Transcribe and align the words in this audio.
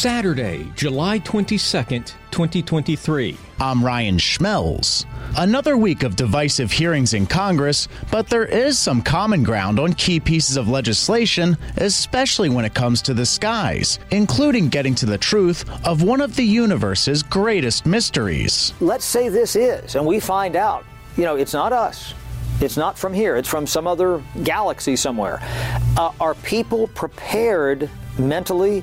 Saturday, 0.00 0.66
July 0.76 1.18
22nd, 1.18 2.14
2023. 2.30 3.36
I'm 3.60 3.84
Ryan 3.84 4.16
Schmelz. 4.16 5.04
Another 5.36 5.76
week 5.76 6.04
of 6.04 6.16
divisive 6.16 6.72
hearings 6.72 7.12
in 7.12 7.26
Congress, 7.26 7.86
but 8.10 8.26
there 8.26 8.46
is 8.46 8.78
some 8.78 9.02
common 9.02 9.42
ground 9.42 9.78
on 9.78 9.92
key 9.92 10.18
pieces 10.18 10.56
of 10.56 10.70
legislation, 10.70 11.54
especially 11.76 12.48
when 12.48 12.64
it 12.64 12.72
comes 12.72 13.02
to 13.02 13.12
the 13.12 13.26
skies, 13.26 13.98
including 14.10 14.70
getting 14.70 14.94
to 14.94 15.04
the 15.04 15.18
truth 15.18 15.68
of 15.86 16.02
one 16.02 16.22
of 16.22 16.34
the 16.34 16.44
universe's 16.44 17.22
greatest 17.22 17.84
mysteries. 17.84 18.72
Let's 18.80 19.04
say 19.04 19.28
this 19.28 19.54
is, 19.54 19.96
and 19.96 20.06
we 20.06 20.18
find 20.18 20.56
out, 20.56 20.86
you 21.18 21.24
know, 21.24 21.36
it's 21.36 21.52
not 21.52 21.74
us. 21.74 22.14
It's 22.62 22.78
not 22.78 22.98
from 22.98 23.12
here, 23.12 23.36
it's 23.36 23.48
from 23.48 23.66
some 23.66 23.86
other 23.86 24.22
galaxy 24.44 24.96
somewhere. 24.96 25.40
Uh, 25.98 26.12
are 26.18 26.34
people 26.36 26.88
prepared 26.88 27.90
mentally 28.18 28.82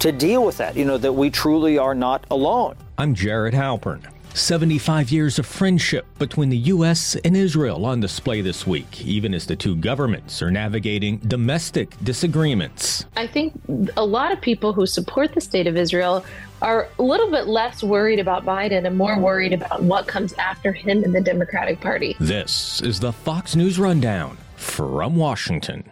to 0.00 0.12
deal 0.12 0.44
with 0.44 0.56
that? 0.58 0.76
You 0.76 0.84
know, 0.84 0.98
that 0.98 1.12
we 1.12 1.30
truly 1.30 1.78
are 1.78 1.94
not 1.94 2.24
alone. 2.30 2.76
I'm 2.98 3.14
Jared 3.14 3.54
Halpern. 3.54 4.02
75 4.36 5.10
years 5.10 5.38
of 5.38 5.46
friendship 5.46 6.04
between 6.18 6.50
the 6.50 6.58
U.S. 6.58 7.16
and 7.24 7.34
Israel 7.34 7.86
on 7.86 8.00
display 8.00 8.42
this 8.42 8.66
week, 8.66 9.04
even 9.06 9.32
as 9.32 9.46
the 9.46 9.56
two 9.56 9.74
governments 9.74 10.42
are 10.42 10.50
navigating 10.50 11.16
domestic 11.18 11.96
disagreements. 12.04 13.06
I 13.16 13.26
think 13.26 13.58
a 13.96 14.04
lot 14.04 14.32
of 14.32 14.40
people 14.42 14.74
who 14.74 14.84
support 14.84 15.32
the 15.32 15.40
state 15.40 15.66
of 15.66 15.76
Israel 15.78 16.22
are 16.60 16.88
a 16.98 17.02
little 17.02 17.30
bit 17.30 17.46
less 17.46 17.82
worried 17.82 18.18
about 18.18 18.44
Biden 18.44 18.86
and 18.86 18.96
more 18.96 19.18
worried 19.18 19.54
about 19.54 19.82
what 19.82 20.06
comes 20.06 20.34
after 20.34 20.70
him 20.70 21.02
in 21.02 21.12
the 21.12 21.20
Democratic 21.20 21.80
Party. 21.80 22.14
This 22.20 22.82
is 22.82 23.00
the 23.00 23.12
Fox 23.12 23.56
News 23.56 23.78
Rundown 23.78 24.36
from 24.56 25.16
Washington. 25.16 25.90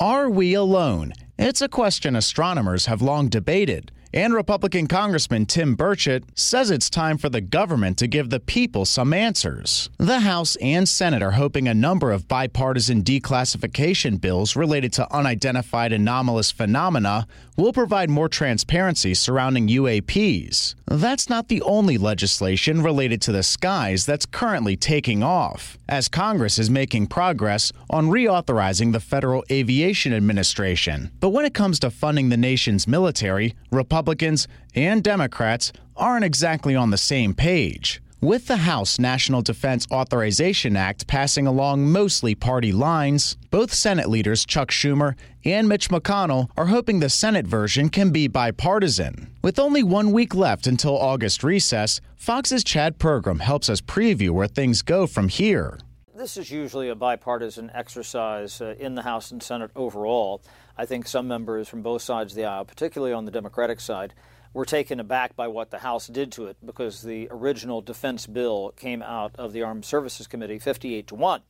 Are 0.00 0.30
we 0.30 0.54
alone? 0.54 1.12
It's 1.38 1.60
a 1.60 1.68
question 1.68 2.16
astronomers 2.16 2.86
have 2.86 3.02
long 3.02 3.28
debated. 3.28 3.92
And 4.14 4.32
Republican 4.32 4.86
Congressman 4.86 5.44
Tim 5.44 5.76
Burchett 5.76 6.24
says 6.34 6.70
it's 6.70 6.88
time 6.88 7.18
for 7.18 7.28
the 7.28 7.42
government 7.42 7.98
to 7.98 8.06
give 8.06 8.30
the 8.30 8.40
people 8.40 8.86
some 8.86 9.12
answers. 9.12 9.90
The 9.98 10.20
House 10.20 10.56
and 10.56 10.88
Senate 10.88 11.22
are 11.22 11.32
hoping 11.32 11.68
a 11.68 11.74
number 11.74 12.12
of 12.12 12.28
bipartisan 12.28 13.02
declassification 13.02 14.18
bills 14.18 14.56
related 14.56 14.94
to 14.94 15.14
unidentified 15.14 15.92
anomalous 15.92 16.50
phenomena 16.50 17.26
will 17.60 17.72
provide 17.74 18.08
more 18.08 18.28
transparency 18.28 19.12
surrounding 19.12 19.68
UAPs. 19.68 20.74
That's 20.86 21.28
not 21.28 21.48
the 21.48 21.60
only 21.62 21.98
legislation 21.98 22.82
related 22.82 23.20
to 23.22 23.32
the 23.32 23.42
skies 23.42 24.06
that's 24.06 24.24
currently 24.24 24.76
taking 24.76 25.22
off, 25.22 25.76
as 25.86 26.08
Congress 26.08 26.58
is 26.58 26.70
making 26.70 27.08
progress 27.08 27.70
on 27.90 28.08
reauthorizing 28.08 28.92
the 28.92 29.00
Federal 29.00 29.44
Aviation 29.50 30.14
Administration. 30.14 31.10
But 31.20 31.30
when 31.30 31.44
it 31.44 31.52
comes 31.52 31.78
to 31.80 31.90
funding 31.90 32.30
the 32.30 32.36
nation's 32.38 32.88
military, 32.88 33.54
Republicans 33.70 34.48
and 34.74 35.04
Democrats 35.04 35.72
aren't 35.96 36.24
exactly 36.24 36.74
on 36.74 36.90
the 36.90 36.96
same 36.96 37.34
page. 37.34 38.00
With 38.22 38.48
the 38.48 38.58
House 38.58 38.98
National 38.98 39.40
Defense 39.40 39.86
Authorization 39.90 40.76
Act 40.76 41.06
passing 41.06 41.46
along 41.46 41.90
mostly 41.90 42.34
party 42.34 42.70
lines, 42.70 43.38
both 43.50 43.72
Senate 43.72 44.10
leaders 44.10 44.44
Chuck 44.44 44.70
Schumer 44.70 45.14
and 45.42 45.66
Mitch 45.66 45.88
McConnell 45.88 46.50
are 46.54 46.66
hoping 46.66 47.00
the 47.00 47.08
Senate 47.08 47.46
version 47.46 47.88
can 47.88 48.10
be 48.10 48.28
bipartisan. 48.28 49.34
With 49.40 49.58
only 49.58 49.82
one 49.82 50.12
week 50.12 50.34
left 50.34 50.66
until 50.66 50.98
August 50.98 51.42
recess, 51.42 52.02
Fox's 52.14 52.62
Chad 52.62 52.98
Pergram 52.98 53.40
helps 53.40 53.70
us 53.70 53.80
preview 53.80 54.32
where 54.32 54.48
things 54.48 54.82
go 54.82 55.06
from 55.06 55.28
here. 55.28 55.78
This 56.14 56.36
is 56.36 56.50
usually 56.50 56.90
a 56.90 56.94
bipartisan 56.94 57.70
exercise 57.72 58.60
uh, 58.60 58.74
in 58.78 58.96
the 58.96 59.02
House 59.02 59.30
and 59.30 59.42
Senate 59.42 59.70
overall. 59.74 60.42
I 60.76 60.84
think 60.84 61.08
some 61.08 61.26
members 61.26 61.70
from 61.70 61.80
both 61.80 62.02
sides 62.02 62.34
of 62.34 62.36
the 62.36 62.44
aisle, 62.44 62.66
particularly 62.66 63.14
on 63.14 63.24
the 63.24 63.30
Democratic 63.30 63.80
side, 63.80 64.12
were 64.52 64.64
taken 64.64 64.98
aback 64.98 65.36
by 65.36 65.48
what 65.48 65.70
the 65.70 65.78
House 65.78 66.06
did 66.06 66.32
to 66.32 66.46
it 66.46 66.56
because 66.64 67.02
the 67.02 67.28
original 67.30 67.80
defense 67.80 68.26
bill 68.26 68.72
came 68.76 69.02
out 69.02 69.34
of 69.36 69.52
the 69.52 69.62
Armed 69.62 69.84
Services 69.84 70.26
Committee 70.26 70.58
58 70.58 71.06
to 71.08 71.14
1. 71.14 71.42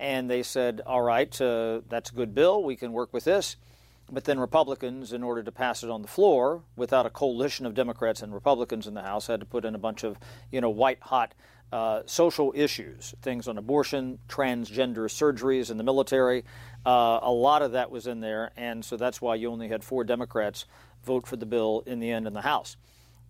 And 0.00 0.30
they 0.30 0.42
said, 0.42 0.80
all 0.86 1.02
right, 1.02 1.40
uh, 1.40 1.80
that's 1.88 2.10
a 2.10 2.14
good 2.14 2.34
bill, 2.34 2.62
we 2.62 2.76
can 2.76 2.92
work 2.92 3.12
with 3.12 3.24
this. 3.24 3.56
But 4.10 4.24
then 4.24 4.40
Republicans, 4.40 5.12
in 5.12 5.22
order 5.22 5.42
to 5.42 5.52
pass 5.52 5.82
it 5.82 5.90
on 5.90 6.00
the 6.00 6.08
floor, 6.08 6.62
without 6.76 7.04
a 7.04 7.10
coalition 7.10 7.66
of 7.66 7.74
Democrats 7.74 8.22
and 8.22 8.32
Republicans 8.32 8.86
in 8.86 8.94
the 8.94 9.02
House, 9.02 9.26
had 9.26 9.40
to 9.40 9.46
put 9.46 9.66
in 9.66 9.74
a 9.74 9.78
bunch 9.78 10.02
of, 10.02 10.18
you 10.50 10.62
know, 10.62 10.70
white 10.70 10.98
hot 11.02 11.34
uh, 11.70 12.00
social 12.06 12.50
issues, 12.56 13.14
things 13.20 13.46
on 13.46 13.58
abortion, 13.58 14.18
transgender 14.26 15.04
surgeries 15.04 15.70
in 15.70 15.76
the 15.76 15.84
military. 15.84 16.44
Uh, 16.86 17.18
a 17.20 17.30
lot 17.30 17.60
of 17.60 17.72
that 17.72 17.90
was 17.90 18.06
in 18.06 18.20
there, 18.20 18.50
and 18.56 18.82
so 18.82 18.96
that's 18.96 19.20
why 19.20 19.34
you 19.34 19.50
only 19.50 19.68
had 19.68 19.84
four 19.84 20.04
Democrats 20.04 20.64
vote 21.04 21.26
for 21.26 21.36
the 21.36 21.46
bill 21.46 21.82
in 21.86 22.00
the 22.00 22.10
end 22.10 22.26
in 22.26 22.32
the 22.32 22.42
House. 22.42 22.76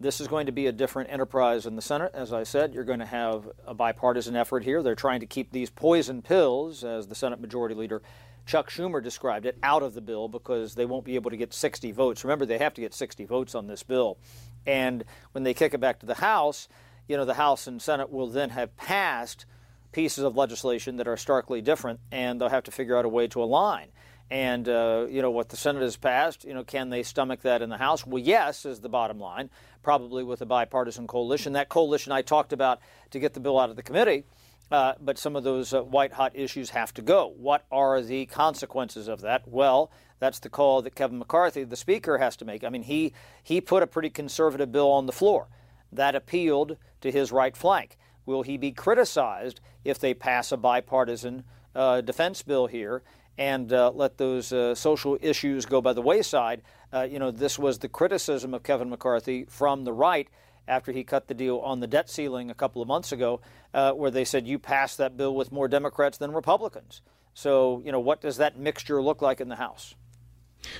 This 0.00 0.20
is 0.20 0.28
going 0.28 0.46
to 0.46 0.52
be 0.52 0.66
a 0.66 0.72
different 0.72 1.10
enterprise 1.10 1.66
in 1.66 1.74
the 1.74 1.82
Senate. 1.82 2.12
As 2.14 2.32
I 2.32 2.44
said, 2.44 2.72
you're 2.72 2.84
going 2.84 3.00
to 3.00 3.06
have 3.06 3.48
a 3.66 3.74
bipartisan 3.74 4.36
effort 4.36 4.62
here. 4.62 4.82
They're 4.82 4.94
trying 4.94 5.20
to 5.20 5.26
keep 5.26 5.50
these 5.50 5.70
poison 5.70 6.22
pills, 6.22 6.84
as 6.84 7.08
the 7.08 7.16
Senate 7.16 7.40
Majority 7.40 7.74
Leader 7.74 8.02
Chuck 8.46 8.70
Schumer 8.70 9.02
described 9.02 9.44
it, 9.44 9.58
out 9.62 9.82
of 9.82 9.94
the 9.94 10.00
bill 10.00 10.26
because 10.26 10.74
they 10.74 10.86
won't 10.86 11.04
be 11.04 11.16
able 11.16 11.30
to 11.30 11.36
get 11.36 11.52
60 11.52 11.92
votes. 11.92 12.24
Remember, 12.24 12.46
they 12.46 12.58
have 12.58 12.74
to 12.74 12.80
get 12.80 12.94
60 12.94 13.26
votes 13.26 13.54
on 13.54 13.66
this 13.66 13.82
bill. 13.82 14.18
And 14.66 15.04
when 15.32 15.44
they 15.44 15.52
kick 15.52 15.74
it 15.74 15.80
back 15.80 15.98
to 16.00 16.06
the 16.06 16.14
House, 16.14 16.68
you 17.08 17.16
know, 17.16 17.24
the 17.24 17.34
House 17.34 17.66
and 17.66 17.80
Senate 17.82 18.10
will 18.10 18.28
then 18.28 18.50
have 18.50 18.74
passed 18.76 19.44
pieces 19.92 20.24
of 20.24 20.36
legislation 20.36 20.96
that 20.96 21.08
are 21.08 21.16
starkly 21.16 21.60
different, 21.60 22.00
and 22.10 22.40
they'll 22.40 22.48
have 22.48 22.64
to 22.64 22.70
figure 22.70 22.96
out 22.96 23.04
a 23.04 23.08
way 23.08 23.26
to 23.28 23.42
align. 23.42 23.88
And, 24.30 24.68
uh, 24.68 25.06
you 25.08 25.22
know, 25.22 25.30
what 25.30 25.48
the 25.48 25.56
Senate 25.56 25.82
has 25.82 25.96
passed, 25.96 26.44
you 26.44 26.52
know, 26.52 26.62
can 26.62 26.90
they 26.90 27.02
stomach 27.02 27.40
that 27.42 27.62
in 27.62 27.70
the 27.70 27.78
House? 27.78 28.06
Well, 28.06 28.22
yes, 28.22 28.66
is 28.66 28.80
the 28.80 28.88
bottom 28.88 29.18
line, 29.18 29.48
probably 29.82 30.22
with 30.22 30.42
a 30.42 30.46
bipartisan 30.46 31.06
coalition. 31.06 31.54
That 31.54 31.70
coalition 31.70 32.12
I 32.12 32.20
talked 32.20 32.52
about 32.52 32.80
to 33.10 33.18
get 33.18 33.32
the 33.32 33.40
bill 33.40 33.58
out 33.58 33.70
of 33.70 33.76
the 33.76 33.82
committee, 33.82 34.24
uh, 34.70 34.94
but 35.00 35.16
some 35.16 35.34
of 35.34 35.44
those 35.44 35.72
uh, 35.72 35.82
white 35.82 36.12
hot 36.12 36.32
issues 36.34 36.70
have 36.70 36.92
to 36.94 37.02
go. 37.02 37.32
What 37.38 37.64
are 37.72 38.02
the 38.02 38.26
consequences 38.26 39.08
of 39.08 39.22
that? 39.22 39.48
Well, 39.48 39.90
that's 40.18 40.40
the 40.40 40.50
call 40.50 40.82
that 40.82 40.94
Kevin 40.94 41.18
McCarthy, 41.18 41.64
the 41.64 41.76
Speaker, 41.76 42.18
has 42.18 42.36
to 42.36 42.44
make. 42.44 42.64
I 42.64 42.68
mean, 42.68 42.82
he, 42.82 43.14
he 43.42 43.62
put 43.62 43.82
a 43.82 43.86
pretty 43.86 44.10
conservative 44.10 44.70
bill 44.70 44.90
on 44.90 45.06
the 45.06 45.12
floor. 45.12 45.48
That 45.90 46.14
appealed 46.14 46.76
to 47.00 47.10
his 47.10 47.32
right 47.32 47.56
flank. 47.56 47.96
Will 48.26 48.42
he 48.42 48.58
be 48.58 48.72
criticized 48.72 49.60
if 49.84 49.98
they 49.98 50.12
pass 50.12 50.52
a 50.52 50.58
bipartisan 50.58 51.44
uh, 51.74 52.02
defense 52.02 52.42
bill 52.42 52.66
here? 52.66 53.02
And 53.38 53.72
uh, 53.72 53.90
let 53.94 54.18
those 54.18 54.52
uh, 54.52 54.74
social 54.74 55.16
issues 55.22 55.64
go 55.64 55.80
by 55.80 55.92
the 55.92 56.02
wayside. 56.02 56.60
Uh, 56.92 57.02
you 57.02 57.18
know, 57.18 57.30
this 57.30 57.58
was 57.58 57.78
the 57.78 57.88
criticism 57.88 58.52
of 58.52 58.62
Kevin 58.62 58.90
McCarthy 58.90 59.44
from 59.48 59.84
the 59.84 59.92
right 59.92 60.28
after 60.66 60.92
he 60.92 61.04
cut 61.04 61.28
the 61.28 61.34
deal 61.34 61.58
on 61.58 61.80
the 61.80 61.86
debt 61.86 62.10
ceiling 62.10 62.50
a 62.50 62.54
couple 62.54 62.82
of 62.82 62.88
months 62.88 63.12
ago, 63.12 63.40
uh, 63.72 63.92
where 63.92 64.10
they 64.10 64.24
said 64.24 64.46
you 64.46 64.58
passed 64.58 64.98
that 64.98 65.16
bill 65.16 65.34
with 65.34 65.50
more 65.50 65.68
Democrats 65.68 66.18
than 66.18 66.32
Republicans. 66.32 67.00
So, 67.32 67.80
you 67.84 67.92
know, 67.92 68.00
what 68.00 68.20
does 68.20 68.36
that 68.38 68.58
mixture 68.58 69.00
look 69.00 69.22
like 69.22 69.40
in 69.40 69.48
the 69.48 69.56
House? 69.56 69.94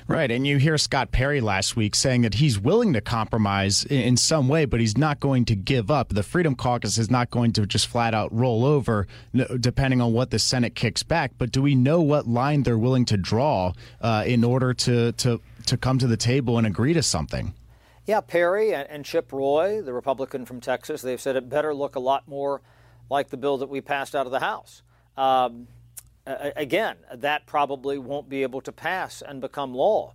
Right. 0.07 0.31
And 0.31 0.47
you 0.47 0.59
hear 0.59 0.77
Scott 0.77 1.13
Perry 1.13 1.41
last 1.41 1.77
week 1.77 1.95
saying 1.95 2.23
that 2.23 2.35
he's 2.35 2.59
willing 2.59 2.93
to 2.93 3.01
compromise 3.01 3.85
in 3.85 4.17
some 4.17 4.49
way, 4.49 4.65
but 4.65 4.81
he's 4.81 4.99
not 4.99 5.21
going 5.21 5.45
to 5.47 5.55
give 5.55 5.91
up. 5.91 6.11
The 6.11 6.23
Freedom 6.23 6.55
Caucus 6.55 6.99
is 6.99 7.11
not 7.11 7.31
going 7.31 7.53
to 7.55 7.67
just 7.67 7.87
flat 7.87 8.15
out 8.15 8.33
roll 8.33 8.65
over, 8.65 9.07
depending 9.61 10.01
on 10.01 10.13
what 10.13 10.31
the 10.31 10.39
Senate 10.39 10.75
kicks 10.75 11.03
back. 11.03 11.33
But 11.39 11.53
do 11.53 11.63
we 11.63 11.75
know 11.75 12.01
what 12.01 12.27
line 12.27 12.63
they're 12.65 12.79
willing 12.79 13.05
to 13.07 13.17
draw 13.17 13.73
uh, 14.01 14.25
in 14.27 14.45
order 14.45 14.75
to, 14.75 15.13
to, 15.13 15.41
to 15.67 15.77
come 15.77 15.99
to 15.99 16.07
the 16.07 16.17
table 16.17 16.59
and 16.59 16.67
agree 16.67 16.93
to 16.95 17.03
something? 17.03 17.55
Yeah, 18.07 18.21
Perry 18.23 18.75
and 18.75 19.05
Chip 19.05 19.33
Roy, 19.33 19.83
the 19.83 19.93
Republican 19.93 20.47
from 20.47 20.61
Texas, 20.61 21.03
they've 21.03 21.21
said 21.21 21.37
it 21.37 21.49
better 21.49 21.75
look 21.75 21.95
a 21.95 22.01
lot 22.01 22.27
more 22.27 22.63
like 23.11 23.29
the 23.29 23.37
bill 23.37 23.59
that 23.59 23.69
we 23.69 23.83
passed 23.83 24.15
out 24.15 24.27
of 24.27 24.33
the 24.33 24.41
House. 24.41 24.83
Um, 25.17 25.69
uh, 26.29 26.51
again, 26.57 26.97
that 27.13 27.47
probably 27.47 27.99
won't 27.99 28.29
be 28.29 28.43
able 28.43 28.61
to 28.61 28.73
pass 28.73 29.23
and 29.23 29.41
become 29.41 29.75
law. 29.75 30.13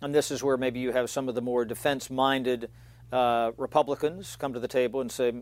And 0.00 0.14
this 0.14 0.30
is 0.30 0.42
where 0.42 0.56
maybe 0.56 0.80
you 0.80 0.92
have 0.92 1.08
some 1.08 1.28
of 1.28 1.34
the 1.34 1.40
more 1.40 1.64
defense 1.64 2.10
minded 2.10 2.70
uh, 3.10 3.52
Republicans 3.56 4.36
come 4.36 4.52
to 4.52 4.60
the 4.60 4.68
table 4.68 5.00
and 5.00 5.10
say, 5.10 5.32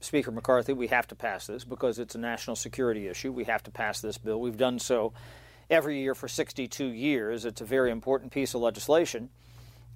Speaker 0.00 0.30
McCarthy, 0.30 0.72
we 0.72 0.86
have 0.86 1.06
to 1.08 1.14
pass 1.14 1.46
this 1.46 1.64
because 1.64 1.98
it's 1.98 2.14
a 2.14 2.18
national 2.18 2.56
security 2.56 3.08
issue. 3.08 3.32
We 3.32 3.44
have 3.44 3.62
to 3.64 3.70
pass 3.70 4.00
this 4.00 4.18
bill. 4.18 4.40
We've 4.40 4.56
done 4.56 4.78
so 4.78 5.12
every 5.68 6.00
year 6.00 6.14
for 6.14 6.28
62 6.28 6.86
years. 6.86 7.44
It's 7.44 7.60
a 7.60 7.64
very 7.64 7.90
important 7.90 8.32
piece 8.32 8.54
of 8.54 8.60
legislation. 8.60 9.30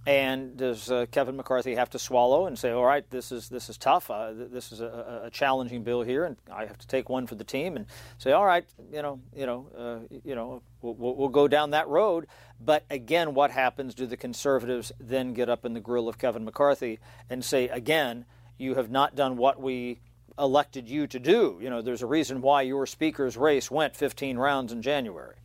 And 0.06 0.56
does 0.56 0.90
uh, 0.90 1.04
Kevin 1.10 1.36
McCarthy 1.36 1.74
have 1.74 1.90
to 1.90 1.98
swallow 1.98 2.46
and 2.46 2.58
say, 2.58 2.70
"All 2.70 2.84
right, 2.84 3.08
this 3.10 3.30
is 3.30 3.50
this 3.50 3.68
is 3.68 3.76
tough. 3.76 4.10
Uh, 4.10 4.32
this 4.34 4.72
is 4.72 4.80
a, 4.80 5.22
a, 5.26 5.30
challenging 5.30 5.82
bill 5.82 6.02
here, 6.02 6.24
and 6.24 6.36
I 6.50 6.64
have 6.64 6.78
to 6.78 6.86
take 6.86 7.10
one 7.10 7.26
for 7.26 7.34
the 7.34 7.44
team." 7.44 7.76
And 7.76 7.84
say, 8.16 8.32
"All 8.32 8.46
right, 8.46 8.64
you 8.90 9.02
know, 9.02 9.20
you 9.36 9.44
know, 9.44 9.66
uh, 9.76 10.16
you 10.24 10.34
know, 10.34 10.62
we'll, 10.80 11.14
we'll, 11.14 11.28
go 11.28 11.48
down 11.48 11.72
that 11.72 11.86
road." 11.86 12.28
But 12.58 12.84
again, 12.88 13.34
what 13.34 13.50
happens? 13.50 13.94
Do 13.94 14.06
the 14.06 14.16
conservatives 14.16 14.90
then 14.98 15.34
get 15.34 15.50
up 15.50 15.66
in 15.66 15.74
the 15.74 15.80
grill 15.80 16.08
of 16.08 16.16
Kevin 16.16 16.46
McCarthy 16.46 16.98
and 17.28 17.44
say, 17.44 17.68
"Again, 17.68 18.24
you 18.56 18.76
have 18.76 18.90
not 18.90 19.14
done 19.14 19.36
what 19.36 19.60
we 19.60 20.00
elected 20.38 20.88
you 20.88 21.08
to 21.08 21.18
do"? 21.18 21.58
You 21.60 21.68
know, 21.68 21.82
there's 21.82 22.02
a 22.02 22.06
reason 22.06 22.40
why 22.40 22.62
your 22.62 22.86
speaker's 22.86 23.36
race 23.36 23.70
went 23.70 23.94
15 23.94 24.38
rounds 24.38 24.72
in 24.72 24.80
January. 24.80 25.36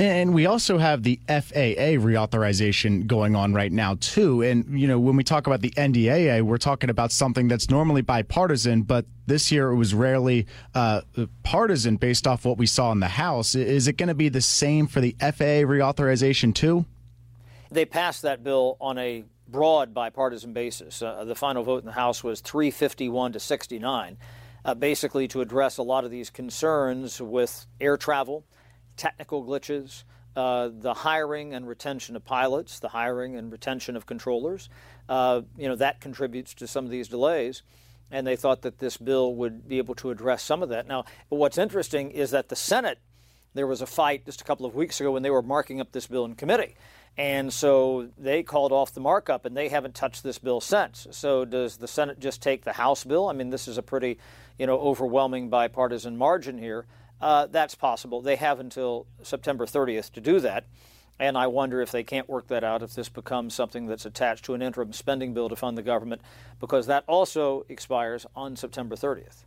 And 0.00 0.32
we 0.32 0.46
also 0.46 0.78
have 0.78 1.02
the 1.02 1.20
FAA 1.28 2.00
reauthorization 2.00 3.06
going 3.06 3.36
on 3.36 3.52
right 3.52 3.70
now, 3.70 3.98
too. 4.00 4.40
And, 4.40 4.80
you 4.80 4.88
know, 4.88 4.98
when 4.98 5.14
we 5.14 5.22
talk 5.22 5.46
about 5.46 5.60
the 5.60 5.68
NDAA, 5.72 6.40
we're 6.40 6.56
talking 6.56 6.88
about 6.88 7.12
something 7.12 7.48
that's 7.48 7.68
normally 7.68 8.00
bipartisan, 8.00 8.80
but 8.80 9.04
this 9.26 9.52
year 9.52 9.68
it 9.70 9.76
was 9.76 9.92
rarely 9.92 10.46
uh, 10.74 11.02
partisan 11.42 11.96
based 11.96 12.26
off 12.26 12.46
what 12.46 12.56
we 12.56 12.64
saw 12.64 12.92
in 12.92 13.00
the 13.00 13.08
House. 13.08 13.54
Is 13.54 13.88
it 13.88 13.98
going 13.98 14.08
to 14.08 14.14
be 14.14 14.30
the 14.30 14.40
same 14.40 14.86
for 14.86 15.02
the 15.02 15.14
FAA 15.20 15.68
reauthorization, 15.68 16.54
too? 16.54 16.86
They 17.70 17.84
passed 17.84 18.22
that 18.22 18.42
bill 18.42 18.78
on 18.80 18.96
a 18.96 19.24
broad 19.48 19.92
bipartisan 19.92 20.54
basis. 20.54 21.02
Uh, 21.02 21.24
the 21.24 21.34
final 21.34 21.62
vote 21.62 21.82
in 21.82 21.86
the 21.86 21.92
House 21.92 22.24
was 22.24 22.40
351 22.40 23.32
to 23.32 23.40
69, 23.40 24.16
uh, 24.64 24.74
basically 24.74 25.28
to 25.28 25.42
address 25.42 25.76
a 25.76 25.82
lot 25.82 26.06
of 26.06 26.10
these 26.10 26.30
concerns 26.30 27.20
with 27.20 27.66
air 27.82 27.98
travel 27.98 28.46
technical 29.00 29.42
glitches, 29.42 30.04
uh, 30.36 30.68
the 30.70 30.92
hiring 30.92 31.54
and 31.54 31.66
retention 31.66 32.16
of 32.16 32.24
pilots, 32.24 32.80
the 32.80 32.90
hiring 32.90 33.34
and 33.34 33.50
retention 33.50 33.96
of 33.96 34.04
controllers. 34.04 34.68
Uh, 35.08 35.40
you 35.56 35.66
know, 35.66 35.74
that 35.74 36.02
contributes 36.02 36.52
to 36.52 36.66
some 36.66 36.84
of 36.84 36.90
these 36.90 37.08
delays. 37.08 37.62
And 38.10 38.26
they 38.26 38.36
thought 38.36 38.62
that 38.62 38.78
this 38.78 38.98
bill 38.98 39.34
would 39.36 39.66
be 39.66 39.78
able 39.78 39.94
to 39.96 40.10
address 40.10 40.42
some 40.42 40.62
of 40.62 40.68
that. 40.68 40.86
Now, 40.86 41.06
what's 41.30 41.56
interesting 41.56 42.10
is 42.10 42.32
that 42.32 42.48
the 42.48 42.56
Senate, 42.56 42.98
there 43.54 43.66
was 43.66 43.80
a 43.80 43.86
fight 43.86 44.26
just 44.26 44.42
a 44.42 44.44
couple 44.44 44.66
of 44.66 44.74
weeks 44.74 45.00
ago 45.00 45.12
when 45.12 45.22
they 45.22 45.30
were 45.30 45.42
marking 45.42 45.80
up 45.80 45.92
this 45.92 46.06
bill 46.06 46.26
in 46.26 46.34
committee. 46.34 46.74
And 47.16 47.52
so 47.52 48.08
they 48.18 48.42
called 48.42 48.72
off 48.72 48.92
the 48.92 49.00
markup 49.00 49.46
and 49.46 49.56
they 49.56 49.68
haven't 49.68 49.94
touched 49.94 50.22
this 50.22 50.38
bill 50.38 50.60
since. 50.60 51.06
So 51.10 51.44
does 51.44 51.78
the 51.78 51.88
Senate 51.88 52.20
just 52.20 52.42
take 52.42 52.64
the 52.64 52.74
House 52.74 53.04
bill? 53.04 53.28
I 53.28 53.32
mean, 53.32 53.50
this 53.50 53.66
is 53.66 53.78
a 53.78 53.82
pretty, 53.82 54.18
you 54.58 54.66
know, 54.66 54.78
overwhelming 54.78 55.48
bipartisan 55.48 56.16
margin 56.16 56.58
here. 56.58 56.86
Uh, 57.20 57.46
that's 57.46 57.74
possible. 57.74 58.22
They 58.22 58.36
have 58.36 58.60
until 58.60 59.06
September 59.22 59.66
30th 59.66 60.12
to 60.12 60.20
do 60.20 60.40
that. 60.40 60.64
And 61.18 61.36
I 61.36 61.48
wonder 61.48 61.82
if 61.82 61.92
they 61.92 62.02
can't 62.02 62.28
work 62.30 62.46
that 62.48 62.64
out 62.64 62.82
if 62.82 62.94
this 62.94 63.10
becomes 63.10 63.54
something 63.54 63.86
that's 63.86 64.06
attached 64.06 64.46
to 64.46 64.54
an 64.54 64.62
interim 64.62 64.94
spending 64.94 65.34
bill 65.34 65.50
to 65.50 65.56
fund 65.56 65.76
the 65.76 65.82
government, 65.82 66.22
because 66.60 66.86
that 66.86 67.04
also 67.06 67.66
expires 67.68 68.24
on 68.34 68.56
September 68.56 68.96
30th. 68.96 69.44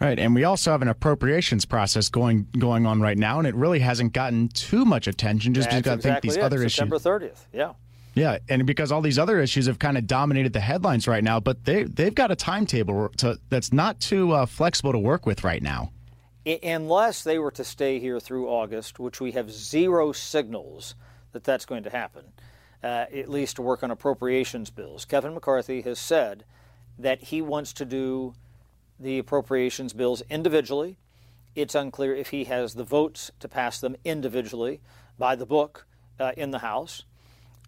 Right, 0.00 0.18
and 0.18 0.34
we 0.34 0.44
also 0.44 0.70
have 0.70 0.82
an 0.82 0.88
appropriations 0.88 1.64
process 1.64 2.08
going 2.08 2.46
going 2.56 2.86
on 2.86 3.02
right 3.02 3.18
now, 3.18 3.38
and 3.38 3.48
it 3.48 3.54
really 3.54 3.80
hasn't 3.80 4.12
gotten 4.12 4.48
too 4.48 4.84
much 4.84 5.06
attention 5.06 5.52
just 5.52 5.68
That's 5.68 5.82
because 5.82 5.96
exactly 5.96 6.10
I 6.10 6.14
think 6.14 6.22
these 6.22 6.36
it. 6.36 6.42
other 6.42 6.68
September 6.68 6.96
issues. 6.96 7.02
September 7.02 7.26
30th, 7.26 7.46
yeah. 7.52 7.72
Yeah, 8.14 8.38
and 8.48 8.64
because 8.64 8.92
all 8.92 9.02
these 9.02 9.18
other 9.18 9.40
issues 9.40 9.66
have 9.66 9.78
kind 9.78 9.98
of 9.98 10.06
dominated 10.06 10.54
the 10.54 10.60
headlines 10.60 11.06
right 11.06 11.22
now, 11.22 11.40
but 11.40 11.64
they 11.64 11.82
they've 11.82 12.14
got 12.14 12.30
a 12.30 12.36
timetable 12.36 13.10
to, 13.18 13.38
that's 13.50 13.72
not 13.72 14.00
too 14.00 14.32
uh, 14.32 14.46
flexible 14.46 14.92
to 14.92 14.98
work 14.98 15.26
with 15.26 15.44
right 15.44 15.62
now 15.62 15.90
unless 16.46 17.24
they 17.24 17.38
were 17.38 17.50
to 17.50 17.64
stay 17.64 17.98
here 17.98 18.20
through 18.20 18.48
August, 18.48 18.98
which 19.00 19.20
we 19.20 19.32
have 19.32 19.50
zero 19.50 20.12
signals 20.12 20.94
that 21.32 21.42
that's 21.44 21.66
going 21.66 21.82
to 21.82 21.90
happen, 21.90 22.24
uh, 22.84 23.06
at 23.12 23.28
least 23.28 23.56
to 23.56 23.62
work 23.62 23.82
on 23.82 23.90
appropriations 23.90 24.70
bills. 24.70 25.04
Kevin 25.04 25.34
McCarthy 25.34 25.82
has 25.82 25.98
said 25.98 26.44
that 26.98 27.24
he 27.24 27.42
wants 27.42 27.72
to 27.74 27.84
do 27.84 28.34
the 28.98 29.18
appropriations 29.18 29.92
bills 29.92 30.22
individually. 30.30 30.96
It's 31.54 31.74
unclear 31.74 32.14
if 32.14 32.30
he 32.30 32.44
has 32.44 32.74
the 32.74 32.84
votes 32.84 33.30
to 33.40 33.48
pass 33.48 33.80
them 33.80 33.96
individually 34.04 34.80
by 35.18 35.34
the 35.34 35.46
book 35.46 35.86
uh, 36.20 36.32
in 36.36 36.52
the 36.52 36.60
House. 36.60 37.04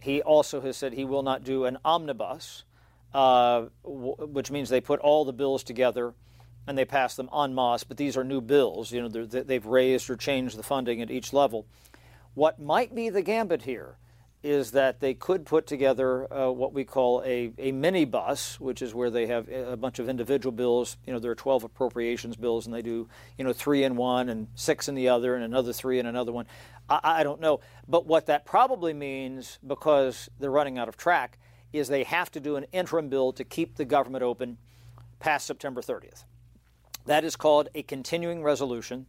He 0.01 0.23
also 0.23 0.61
has 0.61 0.77
said 0.77 0.93
he 0.93 1.05
will 1.05 1.25
not 1.25 1.43
do 1.43 1.65
an 1.65 1.79
omnibus, 1.85 2.65
uh, 3.13 3.65
w- 3.83 4.15
which 4.19 4.51
means 4.51 4.69
they 4.69 4.81
put 4.81 5.01
all 5.01 5.25
the 5.25 5.33
bills 5.33 5.65
together 5.65 6.15
and 6.69 6.77
they 6.77 6.85
pass 6.85 7.17
them 7.17 7.31
en 7.35 7.55
masse, 7.55 7.83
but 7.83 7.97
these 7.97 8.17
are 8.17 8.23
new 8.23 8.43
bills. 8.43 8.93
You 8.93 9.03
know, 9.03 9.09
they've 9.09 9.65
raised 9.65 10.11
or 10.11 10.17
changed 10.17 10.59
the 10.59 10.63
funding 10.63 11.01
at 11.01 11.11
each 11.11 11.33
level. 11.33 11.67
What 12.35 12.61
might 12.61 12.95
be 12.95 13.09
the 13.09 13.23
gambit 13.23 13.63
here 13.63 13.97
is 14.43 14.71
that 14.73 15.01
they 15.01 15.15
could 15.15 15.45
put 15.45 15.67
together 15.67 16.33
uh, 16.33 16.51
what 16.51 16.73
we 16.73 16.85
call 16.85 17.23
a, 17.25 17.51
a 17.59 17.73
mini 17.73 18.05
bus, 18.05 18.61
which 18.61 18.83
is 18.83 18.95
where 18.95 19.11
they 19.11 19.27
have 19.27 19.49
a 19.49 19.77
bunch 19.77 19.99
of 19.99 20.09
individual 20.09 20.53
bills. 20.53 20.97
You 21.07 21.13
know, 21.13 21.19
there 21.19 21.31
are 21.31 21.35
12 21.35 21.65
appropriations 21.65 22.37
bills, 22.37 22.67
and 22.67 22.75
they 22.75 22.83
do, 22.83 23.09
you 23.37 23.45
know, 23.45 23.53
three 23.53 23.83
in 23.83 23.97
one 23.97 24.29
and 24.29 24.47
six 24.55 24.89
in 24.89 24.95
the 24.95 25.09
other, 25.09 25.35
and 25.35 25.43
another 25.43 25.73
three 25.73 25.99
in 25.99 26.07
another 26.07 26.31
one. 26.31 26.47
I, 26.89 27.01
I 27.03 27.23
don't 27.25 27.41
know. 27.41 27.61
But 27.89 28.07
what 28.07 28.27
that 28.27 28.45
probably 28.45 28.93
means, 28.93 29.59
because 29.67 30.29
they're 30.39 30.51
running 30.51 30.79
out 30.79 30.89
of 30.89 30.97
track, 30.97 31.39
is 31.73 31.89
they 31.89 32.05
have 32.05 32.31
to 32.33 32.41
do 32.41 32.57
an 32.57 32.67
interim 32.73 33.09
bill 33.09 33.33
to 33.33 33.43
keep 33.43 33.77
the 33.77 33.85
government 33.85 34.23
open 34.23 34.59
past 35.19 35.47
September 35.47 35.81
30th. 35.81 36.25
That 37.09 37.25
is 37.25 37.37
called 37.37 37.71
a 37.75 37.83
continuing 37.83 38.43
resolution. 38.43 39.07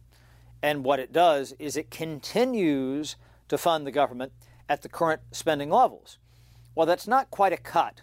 And 0.62 0.84
what 0.84 1.00
it 1.00 1.12
does 1.12 1.52
is 1.58 1.76
it 1.76 1.90
continues 1.90 3.16
to 3.48 3.58
fund 3.58 3.86
the 3.86 3.90
government 3.90 4.32
at 4.70 4.80
the 4.80 4.88
current 4.88 5.20
spending 5.32 5.68
levels. 5.68 6.18
Well, 6.74 6.86
that's 6.86 7.06
not 7.06 7.30
quite 7.30 7.52
a 7.52 7.58
cut, 7.58 8.00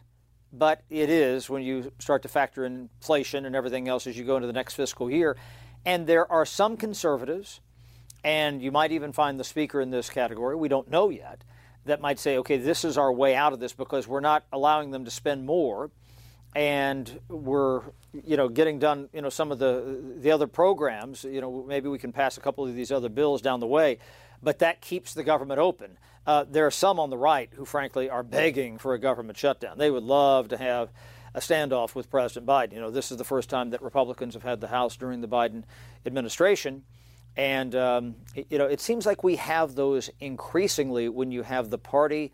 but 0.54 0.84
it 0.92 1.10
is 1.10 1.50
when 1.50 1.64
you 1.64 1.92
start 1.98 2.22
to 2.22 2.28
factor 2.28 2.64
in 2.64 2.90
inflation 3.00 3.44
and 3.44 3.56
everything 3.56 3.88
else 3.88 4.06
as 4.06 4.16
you 4.16 4.24
go 4.24 4.36
into 4.36 4.46
the 4.46 4.54
next 4.54 4.76
fiscal 4.76 5.10
year. 5.10 5.36
And 5.84 6.06
there 6.06 6.32
are 6.32 6.46
some 6.46 6.78
conservatives, 6.78 7.60
and 8.24 8.62
you 8.62 8.72
might 8.72 8.92
even 8.92 9.12
find 9.12 9.40
the 9.40 9.44
speaker 9.44 9.82
in 9.82 9.90
this 9.90 10.12
category, 10.12 10.56
we 10.56 10.68
don't 10.68 10.92
know 10.92 11.10
yet, 11.10 11.44
that 11.86 12.02
might 12.02 12.20
say, 12.20 12.38
okay, 12.38 12.58
this 12.58 12.86
is 12.86 13.00
our 13.00 13.12
way 13.12 13.36
out 13.36 13.52
of 13.52 13.60
this 13.60 13.74
because 13.74 14.08
we're 14.08 14.20
not 14.20 14.46
allowing 14.54 14.92
them 14.92 15.06
to 15.06 15.12
spend 15.12 15.48
more 15.48 15.90
and 16.56 17.20
we're 17.28 17.82
you 18.14 18.38
know 18.38 18.50
getting 18.50 18.80
done 18.80 19.10
you 19.14 19.22
know 19.22 19.30
some 19.30 19.52
of 19.52 19.60
the 19.60 20.02
the 20.20 20.32
other 20.32 20.48
programs 20.48 21.24
you 21.24 21.42
know 21.42 21.64
maybe 21.68 21.88
we 21.90 22.00
can 22.00 22.12
pass 22.12 22.38
a 22.38 22.42
couple 22.42 22.66
of 22.66 22.76
these 22.76 22.92
other 22.92 23.10
bills 23.10 23.42
down 23.42 23.60
the 23.60 23.68
way 23.68 24.00
but 24.42 24.60
that 24.60 24.82
keeps 24.82 25.14
the 25.14 25.24
government 25.24 25.60
open. 25.60 25.98
Uh, 26.26 26.46
there 26.50 26.66
are 26.66 26.72
some 26.72 27.00
on 27.00 27.10
the 27.10 27.18
right 27.18 27.50
who 27.54 27.66
frankly 27.66 28.10
are 28.10 28.24
begging 28.24 28.78
for 28.78 28.94
a 28.94 29.00
government 29.00 29.38
shutdown. 29.38 29.78
They 29.78 29.90
would 29.90 30.04
love 30.04 30.50
to 30.50 30.58
have 30.58 30.90
a 31.34 31.40
standoff 31.40 31.96
with 31.96 32.10
president 32.10 32.46
biden. 32.46 32.74
You 32.74 32.80
know 32.82 32.92
this 32.92 33.12
is 33.12 33.18
the 33.18 33.24
first 33.24 33.50
time 33.50 33.70
that 33.72 33.82
republicans 33.82 34.34
have 34.34 34.44
had 34.44 34.60
the 34.60 34.68
house 34.68 34.98
during 34.98 35.22
the 35.22 35.28
biden 35.28 35.64
administration. 36.06 36.84
And 37.36 37.76
um, 37.76 38.16
you 38.50 38.58
know 38.58 38.66
it 38.66 38.82
seems 38.82 39.06
like 39.06 39.24
we 39.24 39.38
have 39.38 39.76
those 39.76 40.10
increasingly 40.20 41.08
when 41.10 41.32
you 41.32 41.44
have 41.44 41.70
the 41.70 41.78
party 41.78 42.34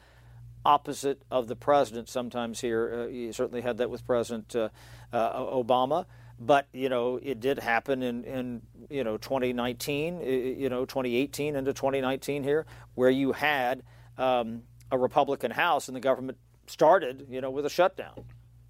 opposite 0.65 1.21
of 1.29 1.47
the 1.47 1.55
president 1.55 2.09
sometimes 2.09 2.61
here. 2.61 3.05
Uh, 3.05 3.07
you 3.07 3.33
certainly 3.33 3.61
had 3.61 3.77
that 3.77 3.89
with 3.89 4.05
President 4.05 4.55
uh, 4.55 4.69
uh, 5.11 5.33
Obama. 5.33 6.05
But 6.39 6.67
you 6.73 6.89
know, 6.89 7.19
it 7.21 7.39
did 7.39 7.59
happen 7.59 8.01
in, 8.01 8.23
in 8.23 8.61
you 8.89 9.03
know 9.03 9.17
2019, 9.17 10.21
you 10.21 10.69
know 10.69 10.85
2018 10.85 11.55
into 11.55 11.73
2019 11.73 12.43
here, 12.43 12.65
where 12.95 13.09
you 13.09 13.33
had 13.33 13.83
um, 14.17 14.63
a 14.91 14.97
Republican 14.97 15.51
House 15.51 15.87
and 15.87 15.95
the 15.95 16.01
government 16.01 16.37
started, 16.67 17.27
you 17.29 17.41
know, 17.41 17.51
with 17.51 17.65
a 17.65 17.69
shutdown. 17.69 18.25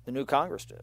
The 0.06 0.12
new 0.12 0.26
Congress 0.26 0.66
did. 0.66 0.82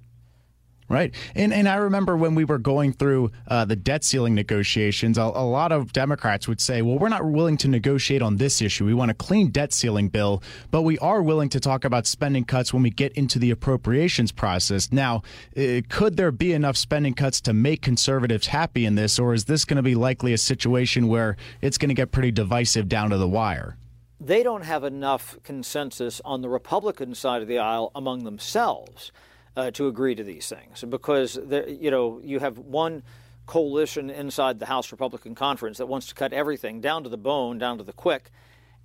Right. 0.91 1.15
And 1.37 1.55
and 1.55 1.69
I 1.69 1.77
remember 1.77 2.17
when 2.17 2.35
we 2.35 2.45
were 2.45 2.59
going 2.59 2.93
through 2.93 3.31
uh, 3.47 3.65
the 3.65 3.77
debt 3.77 4.03
ceiling 4.03 4.35
negotiations, 4.35 5.19
a, 5.19 5.23
a, 5.23 5.47
lot 5.47 5.71
of 5.71 5.93
Democrats 5.93 6.49
would 6.49 6.61
say, 6.61 6.83
well, 6.83 6.99
we're 6.99 7.09
not 7.09 7.25
willing 7.25 7.57
to 7.59 7.69
negotiate 7.69 8.23
on 8.23 8.39
this 8.39 8.61
issue. 8.61 8.87
We 8.87 8.95
want 8.95 9.13
a 9.13 9.15
clean 9.15 9.53
debt 9.53 9.73
ceiling 9.73 10.09
bill, 10.09 10.43
but 10.73 10.83
we 10.83 10.99
are 10.99 11.23
willing 11.23 11.49
to 11.51 11.61
talk 11.61 11.85
about 11.85 12.09
spending 12.09 12.45
cuts 12.45 12.75
when 12.75 12.83
we 12.83 12.91
get 12.91 13.13
into 13.13 13.39
the 13.39 13.53
appropriations 13.53 14.33
process. 14.33 14.91
Now, 14.91 15.23
uh, 15.57 15.83
could 15.89 16.17
there 16.17 16.33
be 16.33 16.53
enough 16.53 16.77
spending 16.77 17.15
cuts 17.15 17.41
to 17.43 17.53
make 17.53 17.83
conservatives 17.83 18.49
happy 18.49 18.85
in 18.85 18.97
this, 18.97 19.17
or 19.21 19.33
is 19.33 19.45
this 19.45 19.65
going 19.65 19.77
to 19.77 19.85
be 19.85 19.95
likely 19.95 20.33
a 20.33 20.39
situation 20.39 21.07
where 21.07 21.37
it's 21.63 21.79
going 21.79 21.91
to 21.91 21.95
get 21.95 22.11
pretty 22.11 22.33
divisive 22.33 22.89
down 22.89 23.11
to 23.11 23.17
the 23.17 23.29
wire? 23.29 23.77
They 24.19 24.43
don't 24.43 24.65
have 24.65 24.83
enough 24.83 25.39
consensus 25.45 26.21
on 26.25 26.43
the 26.43 26.49
Republican 26.49 27.15
side 27.15 27.43
of 27.43 27.49
the 27.49 27.61
aisle 27.61 27.93
among 27.95 28.25
themselves 28.25 29.13
uh, 29.61 29.71
to 29.73 29.89
agree 29.89 30.15
to 30.15 30.25
these 30.25 30.49
things 30.49 30.85
because 30.89 31.39
you 31.69 31.91
know 31.91 32.21
you 32.23 32.39
have 32.39 32.59
one 32.59 33.03
coalition 33.47 34.11
inside 34.11 34.59
the 34.59 34.67
House 34.67 34.93
Republican 34.93 35.35
Conference 35.35 35.79
that 35.79 35.87
wants 35.87 36.07
to 36.07 36.15
cut 36.15 36.33
everything 36.33 36.81
down 36.81 37.03
to 37.03 37.09
the 37.09 37.19
bone, 37.19 37.59
down 37.59 37.79
to 37.79 37.85
the 37.85 37.93
quick, 37.93 38.31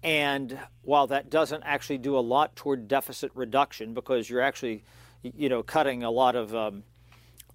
And 0.06 0.60
while 0.84 1.08
that 1.08 1.32
doesn't 1.32 1.64
actually 1.64 1.98
do 1.98 2.18
a 2.18 2.20
lot 2.20 2.56
toward 2.56 2.88
deficit 2.88 3.32
reduction, 3.34 3.94
because 3.94 4.30
you're 4.30 4.42
actually, 4.42 4.84
you 5.24 5.50
know, 5.50 5.64
cutting 5.64 6.04
a 6.04 6.12
lot 6.12 6.36
of, 6.36 6.54
um, 6.54 6.84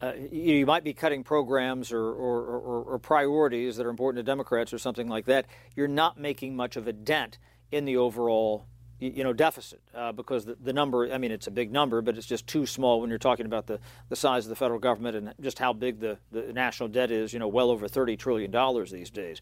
uh, 0.01 0.15
you 0.33 0.67
might 0.67 0.83
be 0.83 0.93
cutting 0.93 1.23
programs 1.23 1.93
or, 1.93 2.03
or, 2.03 2.43
or, 2.43 2.83
or 2.83 2.99
priorities 2.99 3.77
that 3.77 3.87
are 3.87 3.91
important 3.91 4.19
to 4.19 4.29
Democrats 4.29 4.73
or 4.73 4.79
something 4.79 5.09
like 5.09 5.27
that. 5.27 5.47
You're 5.77 5.89
not 5.89 6.19
making 6.19 6.57
much 6.57 6.77
of 6.77 6.89
a 6.89 6.93
dent 6.93 7.39
in 7.71 7.85
the 7.85 7.97
overall 7.97 8.67
you 9.01 9.25
know 9.25 9.33
deficit 9.33 9.81
uh, 9.95 10.13
because 10.13 10.45
the, 10.45 10.57
the, 10.63 10.73
number 10.73 11.11
I 11.13 11.19
mean 11.19 11.33
it's 11.33 11.47
a 11.47 11.51
big 11.51 11.73
number 11.73 12.03
but 12.03 12.19
it's 12.19 12.27
just 12.27 12.47
too 12.47 12.67
small 12.67 13.01
when 13.01 13.09
you're 13.09 13.19
talking 13.19 13.47
about 13.47 13.67
the, 13.67 13.81
the 14.11 14.17
size 14.17 14.45
of 14.45 14.51
the 14.51 14.57
federal 14.57 14.79
government 14.79 15.17
and 15.17 15.35
just 15.41 15.59
how 15.59 15.73
big 15.73 16.01
the, 16.01 16.19
the 16.31 16.53
national 16.53 16.91
debt 16.91 17.11
is 17.11 17.33
you 17.33 17.39
know 17.39 17.49
well 17.49 17.71
over 17.71 17.89
30 17.89 18.17
trillion 18.17 18.51
dollars 18.51 18.91
these 18.91 19.11
days. 19.11 19.41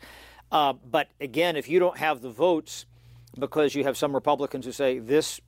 Uh, 0.53 0.73
but 0.73 1.09
again 1.21 1.57
if 1.57 1.69
you 1.69 1.79
don't 1.79 1.99
have 1.99 2.23
the 2.23 2.31
votes 2.31 2.87
because 3.39 3.75
you 3.75 3.85
have 3.85 3.97
some 3.97 4.15
Republicans 4.15 4.65
who 4.65 4.73
say 4.73 5.01
this 5.01 5.41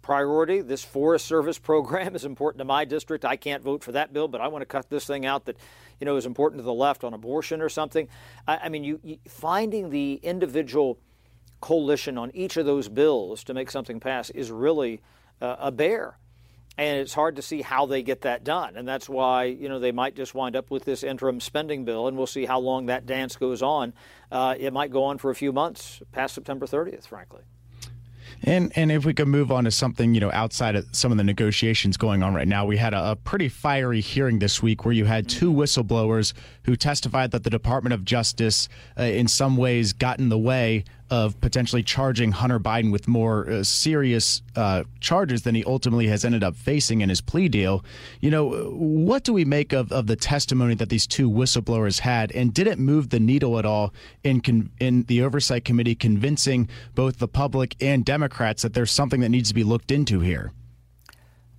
priority 0.00 0.62
this 0.62 0.82
Forest 0.82 1.26
Service 1.26 1.58
program 1.70 2.16
is 2.16 2.24
important 2.24 2.58
to 2.60 2.64
my 2.64 2.86
district 2.86 3.24
I 3.24 3.36
can't 3.36 3.62
vote 3.62 3.84
for 3.84 3.92
that 3.92 4.14
bill 4.14 4.28
but 4.28 4.40
I 4.40 4.48
want 4.48 4.62
to 4.62 4.66
cut 4.66 4.88
this 4.88 5.06
thing 5.06 5.26
out 5.26 5.44
that 5.44 5.58
you 6.00 6.06
know 6.06 6.16
is 6.16 6.24
important 6.24 6.60
to 6.60 6.64
the 6.64 6.74
left 6.74 7.04
on 7.04 7.12
abortion 7.12 7.60
or 7.60 7.68
something. 7.68 8.08
I, 8.48 8.56
I 8.64 8.68
mean 8.70 8.82
you, 8.82 8.98
you 9.02 9.18
finding 9.28 9.90
the 9.90 10.14
individual 10.22 10.98
coalition 11.60 12.18
on 12.18 12.30
each 12.34 12.56
of 12.56 12.66
those 12.66 12.88
bills 12.88 13.44
to 13.44 13.54
make 13.54 13.70
something 13.70 14.00
pass 14.00 14.30
is 14.30 14.50
really 14.50 15.00
uh, 15.40 15.56
a 15.58 15.72
bear. 15.72 16.18
And 16.78 16.98
it's 16.98 17.14
hard 17.14 17.36
to 17.36 17.42
see 17.42 17.62
how 17.62 17.86
they 17.86 18.02
get 18.02 18.20
that 18.22 18.44
done. 18.44 18.76
And 18.76 18.86
that's 18.86 19.08
why, 19.08 19.44
you 19.44 19.68
know, 19.68 19.78
they 19.78 19.92
might 19.92 20.14
just 20.14 20.34
wind 20.34 20.56
up 20.56 20.70
with 20.70 20.84
this 20.84 21.02
interim 21.02 21.40
spending 21.40 21.86
bill, 21.86 22.06
and 22.06 22.18
we'll 22.18 22.26
see 22.26 22.44
how 22.44 22.58
long 22.58 22.86
that 22.86 23.06
dance 23.06 23.36
goes 23.36 23.62
on. 23.62 23.94
Uh, 24.30 24.54
it 24.58 24.74
might 24.74 24.90
go 24.90 25.04
on 25.04 25.16
for 25.16 25.30
a 25.30 25.34
few 25.34 25.52
months, 25.52 26.02
past 26.12 26.34
September 26.34 26.66
30th, 26.66 27.06
frankly. 27.06 27.42
And 28.42 28.72
and 28.76 28.92
if 28.92 29.04
we 29.04 29.14
could 29.14 29.28
move 29.28 29.50
on 29.50 29.64
to 29.64 29.70
something 29.70 30.14
you 30.14 30.20
know 30.20 30.30
outside 30.32 30.76
of 30.76 30.86
some 30.92 31.10
of 31.10 31.18
the 31.18 31.24
negotiations 31.24 31.96
going 31.96 32.22
on 32.22 32.34
right 32.34 32.46
now, 32.46 32.64
we 32.64 32.76
had 32.76 32.94
a, 32.94 33.12
a, 33.12 33.16
pretty 33.16 33.48
fiery 33.48 34.00
hearing 34.00 34.38
this 34.38 34.62
week 34.62 34.84
where 34.84 34.92
you 34.92 35.04
had 35.04 35.28
two 35.28 35.52
whistleblowers 35.52 36.32
who 36.64 36.76
testified 36.76 37.30
that 37.30 37.44
the 37.44 37.50
Department 37.50 37.94
of 37.94 38.04
Justice, 38.04 38.68
uh, 38.98 39.04
in 39.04 39.28
some 39.28 39.56
ways, 39.56 39.92
got 39.92 40.18
in 40.18 40.28
the 40.28 40.38
way 40.38 40.84
of 41.10 41.40
potentially 41.40 41.82
charging 41.82 42.32
Hunter 42.32 42.58
Biden 42.58 42.90
with 42.90 43.06
more 43.06 43.48
uh, 43.48 43.62
serious 43.62 44.42
uh, 44.56 44.84
charges 45.00 45.42
than 45.42 45.54
he 45.54 45.64
ultimately 45.64 46.08
has 46.08 46.24
ended 46.24 46.42
up 46.42 46.56
facing 46.56 47.00
in 47.00 47.08
his 47.08 47.20
plea 47.20 47.48
deal. 47.48 47.84
You 48.20 48.30
know, 48.30 48.70
what 48.70 49.24
do 49.24 49.32
we 49.32 49.44
make 49.44 49.72
of, 49.72 49.92
of 49.92 50.06
the 50.06 50.16
testimony 50.16 50.74
that 50.74 50.88
these 50.88 51.06
two 51.06 51.30
whistleblowers 51.30 52.00
had, 52.00 52.32
and 52.32 52.52
did 52.52 52.66
it 52.66 52.78
move 52.78 53.10
the 53.10 53.20
needle 53.20 53.58
at 53.58 53.64
all 53.64 53.94
in 54.24 54.40
con- 54.40 54.70
in 54.80 55.04
the 55.04 55.22
oversight 55.22 55.64
committee 55.64 55.94
convincing 55.94 56.68
both 56.94 57.18
the 57.18 57.28
public 57.28 57.76
and 57.80 58.04
Democrats 58.04 58.62
that 58.62 58.74
there's 58.74 58.90
something 58.90 59.20
that 59.20 59.28
needs 59.28 59.48
to 59.48 59.54
be 59.54 59.64
looked 59.64 59.90
into 59.90 60.20
here? 60.20 60.52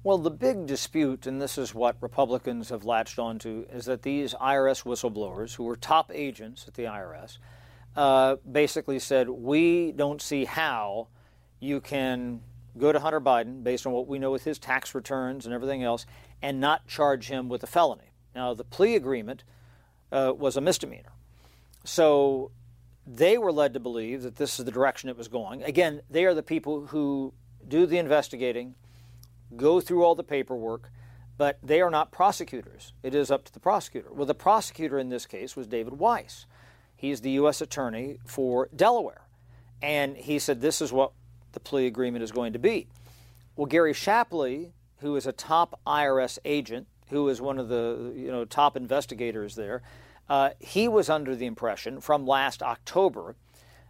Well, 0.04 0.18
the 0.18 0.32
big 0.32 0.68
dispute, 0.68 1.28
and 1.28 1.42
this 1.42 1.58
is 1.58 1.76
what 1.76 1.98
Republicans 2.00 2.70
have 2.70 2.86
latched 2.86 3.20
onto, 3.20 3.66
is 3.70 3.86
that 3.86 4.04
these 4.04 4.34
IRS 4.36 4.84
whistleblowers, 4.84 5.56
who 5.56 5.66
were 5.66 5.76
top 5.76 6.12
agents 6.14 6.66
at 6.66 6.76
the 6.76 6.84
IRS, 6.84 7.40
uh, 7.98 8.36
basically 8.50 9.00
said, 9.00 9.28
We 9.28 9.92
don't 9.92 10.22
see 10.22 10.46
how 10.46 11.08
you 11.60 11.82
can 11.82 12.42
go 12.78 12.92
to 12.92 13.00
Hunter 13.00 13.20
Biden 13.20 13.64
based 13.64 13.88
on 13.88 13.92
what 13.92 14.08
we 14.08 14.20
know 14.20 14.32
with 14.32 14.44
his 14.44 14.60
tax 14.60 14.94
returns 14.94 15.46
and 15.46 15.54
everything 15.54 15.84
else 15.84 16.06
and 16.42 16.60
not 16.60 16.88
charge 16.88 17.28
him 17.28 17.50
with 17.50 17.64
a 17.64 17.68
felony. 17.68 18.12
Now, 18.36 18.54
the 18.54 18.64
plea 18.64 18.96
agreement 18.96 19.44
uh, 20.12 20.32
was 20.38 20.56
a 20.56 20.62
misdemeanor. 20.62 21.12
So 21.84 22.52
they 23.08 23.38
were 23.40 23.52
led 23.52 23.74
to 23.74 23.80
believe 23.80 24.22
that 24.22 24.36
this 24.36 24.60
is 24.60 24.66
the 24.66 24.72
direction 24.72 25.10
it 25.10 25.18
was 25.18 25.28
going. 25.28 25.64
Again, 25.64 26.02
they 26.10 26.26
are 26.26 26.36
the 26.36 26.44
people 26.44 26.88
who 26.88 27.34
do 27.68 27.88
the 27.88 27.98
investigating, 27.98 28.76
go 29.56 29.82
through 29.82 30.04
all 30.04 30.14
the 30.14 30.24
paperwork, 30.24 30.92
but 31.38 31.58
they 31.64 31.82
are 31.82 31.90
not 31.90 32.12
prosecutors. 32.12 32.94
It 33.02 33.16
is 33.16 33.32
up 33.32 33.46
to 33.46 33.54
the 33.54 33.60
prosecutor. 33.60 34.10
Well, 34.12 34.26
the 34.26 34.36
prosecutor 34.36 35.00
in 35.00 35.10
this 35.10 35.26
case 35.26 35.56
was 35.56 35.66
David 35.66 35.94
Weiss. 35.94 36.46
He's 36.98 37.22
the 37.22 37.32
U.S. 37.32 37.62
Attorney 37.62 38.18
for 38.26 38.70
Delaware. 38.76 39.22
And 39.82 40.18
he 40.18 40.40
said 40.40 40.60
this 40.60 40.82
is 40.82 40.92
what 40.92 41.12
the 41.54 41.60
plea 41.60 41.86
agreement 41.86 42.24
is 42.24 42.32
going 42.32 42.54
to 42.54 42.60
be. 42.60 42.88
Well, 43.56 43.68
Gary 43.68 43.94
Shapley, 43.94 44.74
who 45.00 45.16
is 45.16 45.28
a 45.28 45.32
top 45.32 45.80
IRS 45.86 46.40
agent, 46.44 46.88
who 47.10 47.30
is 47.30 47.40
one 47.40 47.60
of 47.60 47.70
the 47.70 48.14
you 48.16 48.32
know 48.32 48.46
top 48.46 48.76
investigators 48.76 49.56
there, 49.56 49.84
uh, 50.30 50.50
he 50.60 50.88
was 50.88 51.10
under 51.10 51.36
the 51.36 51.46
impression 51.46 52.02
from 52.02 52.26
last 52.26 52.62
October, 52.62 53.36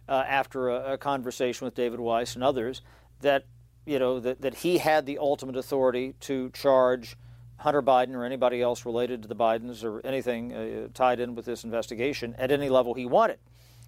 uh, 0.08 0.24
after 0.26 0.68
a, 0.68 0.92
a, 0.94 0.98
conversation 0.98 1.64
with 1.64 1.74
David 1.74 2.00
Weiss 2.00 2.34
and 2.34 2.44
others, 2.44 2.80
that 3.20 3.44
you 3.86 3.98
know 3.98 4.20
that, 4.20 4.40
that 4.42 4.56
he 4.56 4.78
had 4.78 5.06
the 5.06 5.18
ultimate 5.18 5.56
authority 5.56 6.14
to 6.20 6.50
charge 6.50 7.16
Hunter 7.58 7.82
Biden 7.82 8.14
or 8.14 8.24
anybody 8.24 8.62
else 8.62 8.86
related 8.86 9.22
to 9.22 9.28
the 9.28 9.36
Bidens 9.36 9.84
or 9.84 10.04
anything 10.06 10.52
uh, 10.52 10.88
tied 10.94 11.20
in 11.20 11.34
with 11.34 11.44
this 11.44 11.64
investigation 11.64 12.34
at 12.38 12.50
any 12.50 12.68
level 12.68 12.94
he 12.94 13.04
wanted. 13.04 13.38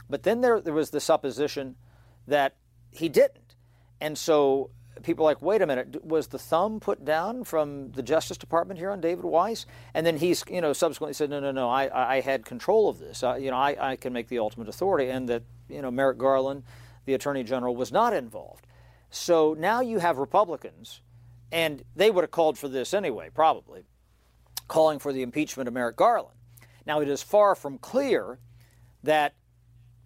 But 0.09 0.25
then 0.25 0.41
there, 0.41 0.61
there 0.61 0.75
was 0.75 0.91
the 0.91 1.01
supposition 1.01 1.77
that 2.27 2.55
he 2.91 3.09
didn't. 3.09 3.55
And 4.01 4.19
so 4.19 4.71
people 5.03 5.25
like, 5.25 5.41
wait 5.41 5.63
a 5.63 5.67
minute, 5.67 6.05
was 6.05 6.29
the 6.29 6.39
thumb 6.39 6.81
put 6.81 7.05
down 7.05 7.45
from 7.45 7.93
the 7.93 8.03
Justice 8.03 8.37
Department 8.37 8.79
here 8.79 8.91
on 8.91 9.01
David 9.01 9.25
Weiss? 9.25 9.67
And 9.95 10.05
then 10.05 10.17
he's, 10.17 10.43
you 10.51 10.61
know, 10.61 10.73
subsequently 10.73 11.15
said, 11.15 11.31
no, 11.31 11.39
no, 11.39 11.53
no, 11.53 11.69
I, 11.71 12.17
I 12.17 12.21
had 12.21 12.45
control 12.45 12.89
of 12.89 12.99
this. 12.99 13.23
Uh, 13.23 13.37
you 13.37 13.51
know, 13.51 13.57
I, 13.57 13.93
I 13.93 13.97
can 13.97 14.13
make 14.13 14.29
the 14.29 14.41
ultimate 14.41 14.69
authority. 14.69 15.11
And 15.11 15.29
that, 15.29 15.45
you 15.69 15.81
know, 15.81 15.93
Merrick 15.93 16.19
Garland, 16.19 16.65
the 17.05 17.15
Attorney 17.15 17.45
General, 17.45 17.77
was 17.77 17.93
not 17.93 18.13
involved. 18.13 18.67
So 19.11 19.55
now 19.57 19.81
you 19.81 20.01
have 20.01 20.19
Republicans 20.19 21.03
and 21.53 21.83
they 21.97 22.11
would 22.11 22.23
have 22.23 22.31
called 22.31 22.59
for 22.59 22.69
this 22.69 22.95
anyway, 22.95 23.31
probably, 23.35 23.85
calling 24.69 24.99
for 24.99 25.13
the 25.13 25.23
impeachment 25.23 25.69
of 25.69 25.75
Merrick 25.75 25.97
Garland. 25.97 26.37
Now, 26.87 27.01
it 27.01 27.09
is 27.09 27.23
far 27.23 27.55
from 27.55 27.79
clear 27.79 28.39
that 29.03 29.35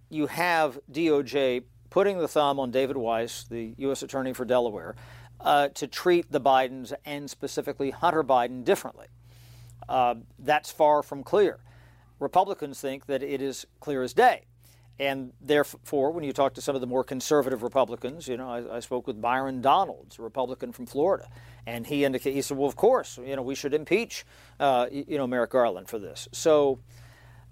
you 0.08 0.26
have 0.26 0.78
DOJ 0.90 1.64
putting 1.90 2.18
the 2.18 2.28
thumb 2.28 2.58
on 2.58 2.70
David 2.70 2.96
Weiss, 2.96 3.44
the 3.44 3.74
U.S. 3.78 4.02
Attorney 4.02 4.32
for 4.32 4.44
Delaware, 4.44 4.94
uh, 5.40 5.68
to 5.68 5.86
treat 5.86 6.30
the 6.30 6.40
Bidens 6.40 6.92
and 7.04 7.28
specifically 7.28 7.90
Hunter 7.90 8.24
Biden 8.24 8.64
differently. 8.64 9.06
Uh, 9.88 10.16
that's 10.38 10.70
far 10.70 11.02
from 11.02 11.22
clear. 11.22 11.60
Republicans 12.18 12.80
think 12.80 13.06
that 13.06 13.22
it 13.22 13.42
is 13.42 13.66
clear 13.80 14.02
as 14.02 14.14
day. 14.14 14.44
And 14.98 15.32
therefore, 15.40 16.12
when 16.12 16.22
you 16.22 16.32
talk 16.32 16.54
to 16.54 16.60
some 16.60 16.76
of 16.76 16.80
the 16.80 16.86
more 16.86 17.02
conservative 17.02 17.62
Republicans, 17.62 18.28
you 18.28 18.36
know, 18.36 18.48
I, 18.48 18.76
I, 18.76 18.80
spoke 18.80 19.08
with 19.08 19.20
Byron 19.20 19.60
Donalds, 19.60 20.20
a 20.20 20.22
Republican 20.22 20.70
from 20.70 20.86
Florida, 20.86 21.28
and 21.66 21.84
he 21.84 22.04
indicated, 22.04 22.36
he 22.36 22.42
said, 22.42 22.56
well, 22.56 22.68
of 22.68 22.76
course, 22.76 23.18
you 23.18 23.34
know, 23.34 23.42
we 23.42 23.56
should 23.56 23.74
impeach, 23.74 24.24
uh, 24.60 24.86
you 24.92 25.18
know, 25.18 25.26
Merrick 25.26 25.50
Garland 25.50 25.88
for 25.88 25.98
this. 25.98 26.28
So 26.30 26.78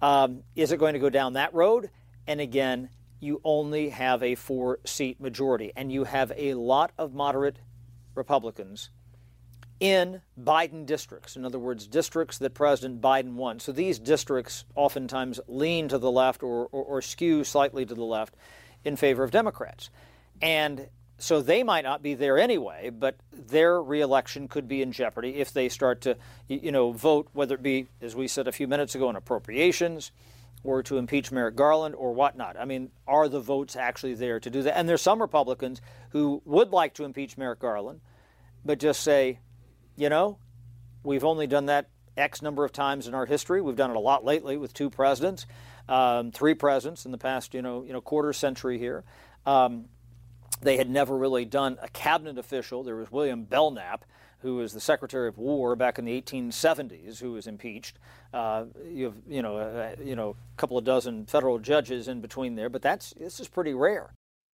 um, 0.01 0.43
is 0.55 0.71
it 0.71 0.77
going 0.77 0.93
to 0.93 0.99
go 0.99 1.09
down 1.09 1.33
that 1.33 1.53
road? 1.53 1.89
And 2.27 2.39
again, 2.39 2.89
you 3.19 3.41
only 3.43 3.89
have 3.89 4.23
a 4.23 4.35
four 4.35 4.79
seat 4.85 5.19
majority, 5.19 5.73
and 5.75 5.91
you 5.91 6.05
have 6.05 6.31
a 6.37 6.53
lot 6.53 6.91
of 6.97 7.13
moderate 7.13 7.57
Republicans 8.15 8.89
in 9.79 10.21
Biden 10.39 10.85
districts. 10.85 11.35
In 11.35 11.45
other 11.45 11.59
words, 11.59 11.87
districts 11.87 12.37
that 12.39 12.53
President 12.53 13.01
Biden 13.01 13.33
won. 13.33 13.59
So 13.59 13.71
these 13.71 13.99
districts 13.99 14.65
oftentimes 14.75 15.39
lean 15.47 15.87
to 15.89 15.97
the 15.97 16.11
left 16.11 16.43
or, 16.43 16.67
or, 16.71 16.83
or, 16.83 17.01
skew 17.01 17.43
slightly 17.43 17.85
to 17.85 17.93
the 17.93 18.03
left 18.03 18.35
in 18.85 18.95
favor 18.95 19.23
of 19.23 19.31
Democrats. 19.31 19.89
And 20.41 20.87
so 21.17 21.41
they 21.41 21.63
might 21.63 21.83
not 21.83 22.01
be 22.01 22.15
there 22.15 22.37
anyway, 22.37 22.89
but 22.89 23.15
their 23.31 23.81
reelection 23.81 24.47
could 24.47 24.67
be 24.67 24.81
in 24.81 24.91
jeopardy 24.91 25.35
if 25.35 25.53
they 25.53 25.69
start 25.69 26.01
to, 26.01 26.17
you 26.47 26.71
know, 26.71 26.91
vote, 26.91 27.29
whether 27.33 27.55
it 27.55 27.63
be, 27.63 27.87
as 28.01 28.15
we 28.15 28.27
said 28.27 28.47
a 28.47 28.51
few 28.51 28.67
minutes 28.67 28.95
ago, 28.95 29.07
on 29.07 29.15
appropriations 29.15 30.11
or 30.63 30.81
to 30.83 30.97
impeach 30.97 31.31
Merrick 31.31 31.55
Garland 31.55 31.95
or 31.95 32.13
whatnot. 32.13 32.57
I 32.57 32.65
mean, 32.65 32.89
are 33.07 33.27
the 33.27 33.39
votes 33.39 33.75
actually 33.75 34.13
there 34.13 34.39
to 34.39 34.49
do 34.49 34.61
that? 34.63 34.77
And 34.77 34.87
there's 34.87 35.01
some 35.01 35.21
Republicans 35.21 35.81
who 36.11 36.41
would 36.45 36.71
like 36.71 36.93
to 36.95 37.03
impeach 37.03 37.37
Merrick 37.37 37.59
Garland, 37.59 38.01
but 38.63 38.79
just 38.79 39.01
say, 39.03 39.39
you 39.95 40.09
know, 40.09 40.37
we've 41.03 41.23
only 41.23 41.47
done 41.47 41.67
that 41.67 41.89
X 42.17 42.41
number 42.41 42.63
of 42.63 42.71
times 42.71 43.07
in 43.07 43.13
our 43.13 43.25
history. 43.25 43.61
We've 43.61 43.75
done 43.75 43.91
it 43.91 43.95
a 43.95 43.99
lot 43.99 44.23
lately 44.23 44.57
with 44.57 44.73
two 44.73 44.89
presidents, 44.89 45.45
um, 45.89 46.31
three 46.31 46.53
presidents 46.53 47.05
in 47.05 47.11
the 47.11 47.17
past, 47.17 47.53
you 47.53 47.61
know, 47.61 47.83
you 47.83 47.93
know, 47.93 48.01
quarter 48.01 48.33
century 48.33 48.77
here. 48.77 49.03
Um, 49.45 49.85
they 50.61 50.77
had 50.77 50.89
never 50.89 51.17
really 51.17 51.45
done 51.45 51.77
a 51.81 51.89
cabinet 51.89 52.37
official. 52.37 52.83
There 52.83 52.95
was 52.95 53.11
William 53.11 53.43
Belknap, 53.43 54.05
who 54.39 54.55
was 54.55 54.73
the 54.73 54.79
Secretary 54.79 55.27
of 55.27 55.37
War 55.37 55.75
back 55.75 55.99
in 55.99 56.05
the 56.05 56.21
1870s, 56.21 57.19
who 57.19 57.33
was 57.33 57.47
impeached. 57.47 57.97
Uh, 58.33 58.65
you 58.87 59.05
have, 59.05 59.15
you 59.27 59.41
know, 59.41 59.57
uh, 59.57 59.95
you 60.01 60.15
know, 60.15 60.35
a 60.53 60.57
couple 60.57 60.77
of 60.77 60.85
dozen 60.85 61.25
federal 61.25 61.59
judges 61.59 62.07
in 62.07 62.21
between 62.21 62.55
there, 62.55 62.69
but 62.69 62.81
that's 62.81 63.13
this 63.17 63.39
is 63.39 63.47
pretty 63.47 63.73
rare. 63.73 64.13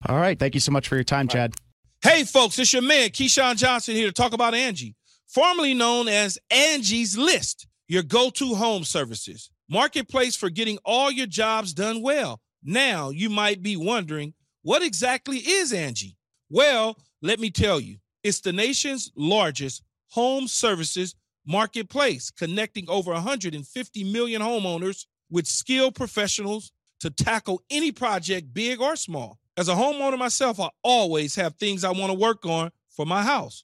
All 0.07 0.17
right, 0.17 0.37
thank 0.37 0.53
you 0.53 0.61
so 0.61 0.71
much 0.71 0.87
for 0.87 0.95
your 0.95 1.03
time, 1.03 1.27
Chad. 1.27 1.55
Hey, 2.01 2.23
folks, 2.23 2.59
it's 2.59 2.71
your 2.71 2.83
man 2.83 3.09
Keyshawn 3.09 3.57
Johnson 3.57 3.95
here 3.95 4.07
to 4.07 4.13
talk 4.13 4.33
about 4.33 4.53
Angie 4.53 4.95
formerly 5.27 5.73
known 5.73 6.07
as 6.07 6.37
Angie's 6.49 7.17
List, 7.17 7.67
your 7.87 8.03
go 8.03 8.29
to 8.31 8.55
home 8.55 8.83
services. 8.83 9.49
Marketplace 9.69 10.35
for 10.35 10.49
getting 10.49 10.77
all 10.85 11.11
your 11.11 11.27
jobs 11.27 11.73
done 11.73 12.01
well. 12.01 12.39
Now 12.63 13.09
you 13.09 13.29
might 13.29 13.61
be 13.61 13.75
wondering, 13.75 14.33
What 14.61 14.81
exactly 14.81 15.37
is 15.37 15.73
Angie? 15.73 16.17
Well, 16.49 16.97
let 17.21 17.39
me 17.39 17.49
tell 17.49 17.79
you, 17.79 17.97
it's 18.23 18.41
the 18.41 18.53
nation's 18.53 19.11
largest 19.15 19.83
home 20.09 20.47
services 20.47 21.15
marketplace, 21.45 22.29
connecting 22.29 22.89
over 22.89 23.11
150 23.11 24.03
million 24.03 24.41
homeowners 24.41 25.05
with 25.29 25.47
skilled 25.47 25.95
professionals 25.95 26.71
to 26.99 27.09
tackle 27.09 27.61
any 27.69 27.91
project, 27.91 28.53
big 28.53 28.81
or 28.81 28.95
small. 28.95 29.39
As 29.55 29.69
a 29.69 29.73
homeowner 29.73 30.17
myself, 30.17 30.59
I 30.59 30.69
always 30.83 31.35
have 31.35 31.55
things 31.55 31.83
I 31.83 31.91
want 31.91 32.11
to 32.11 32.17
work 32.17 32.45
on 32.45 32.71
for 32.89 33.05
my 33.05 33.23
house, 33.23 33.63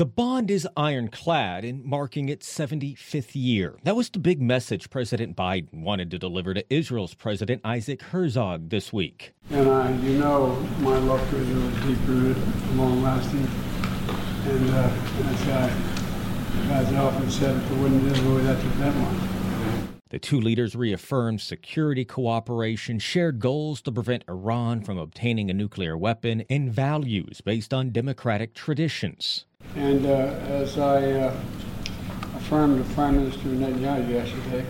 The 0.00 0.06
bond 0.06 0.50
is 0.50 0.66
ironclad 0.78 1.62
in 1.62 1.86
marking 1.86 2.30
its 2.30 2.50
75th 2.50 3.32
year. 3.34 3.76
That 3.84 3.94
was 3.94 4.08
the 4.08 4.18
big 4.18 4.40
message 4.40 4.88
President 4.88 5.36
Biden 5.36 5.82
wanted 5.82 6.10
to 6.12 6.18
deliver 6.18 6.54
to 6.54 6.64
Israel's 6.74 7.12
President 7.12 7.60
Isaac 7.66 8.00
Herzog 8.00 8.70
this 8.70 8.94
week. 8.94 9.34
And 9.50 9.68
I, 9.68 9.92
you 9.98 10.16
know, 10.16 10.56
my 10.78 10.96
love 10.96 11.20
for 11.28 11.36
Israel 11.36 11.68
is 11.68 11.84
deep 11.84 12.08
rooted, 12.08 12.42
long 12.78 13.02
lasting. 13.02 13.46
And 14.46 14.70
uh, 14.70 14.90
as, 15.26 15.48
I, 15.48 15.70
as 16.70 16.92
I 16.94 16.96
often 16.96 17.30
said, 17.30 17.54
if 17.58 17.70
it 17.70 17.76
wasn't 17.76 18.10
Israel, 18.10 18.36
what 18.36 18.78
that 18.78 18.94
was. 18.94 19.39
The 20.10 20.18
two 20.18 20.40
leaders 20.40 20.74
reaffirmed 20.74 21.40
security 21.40 22.04
cooperation, 22.04 22.98
shared 22.98 23.38
goals 23.38 23.80
to 23.82 23.92
prevent 23.92 24.24
Iran 24.28 24.82
from 24.82 24.98
obtaining 24.98 25.48
a 25.50 25.54
nuclear 25.54 25.96
weapon, 25.96 26.42
and 26.50 26.72
values 26.72 27.40
based 27.40 27.72
on 27.72 27.90
democratic 27.90 28.52
traditions. 28.52 29.44
And 29.76 30.04
uh, 30.04 30.08
as 30.08 30.76
I 30.78 31.12
uh, 31.12 31.40
affirmed 32.34 32.84
to 32.84 32.94
Prime 32.94 33.18
Minister 33.18 33.50
Netanyahu 33.50 34.10
yesterday, 34.10 34.66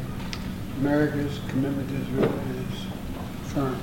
America's 0.79 1.41
commitment 1.49 1.89
to 1.89 1.95
Israel 1.95 2.41
is 2.51 3.53
firm, 3.55 3.81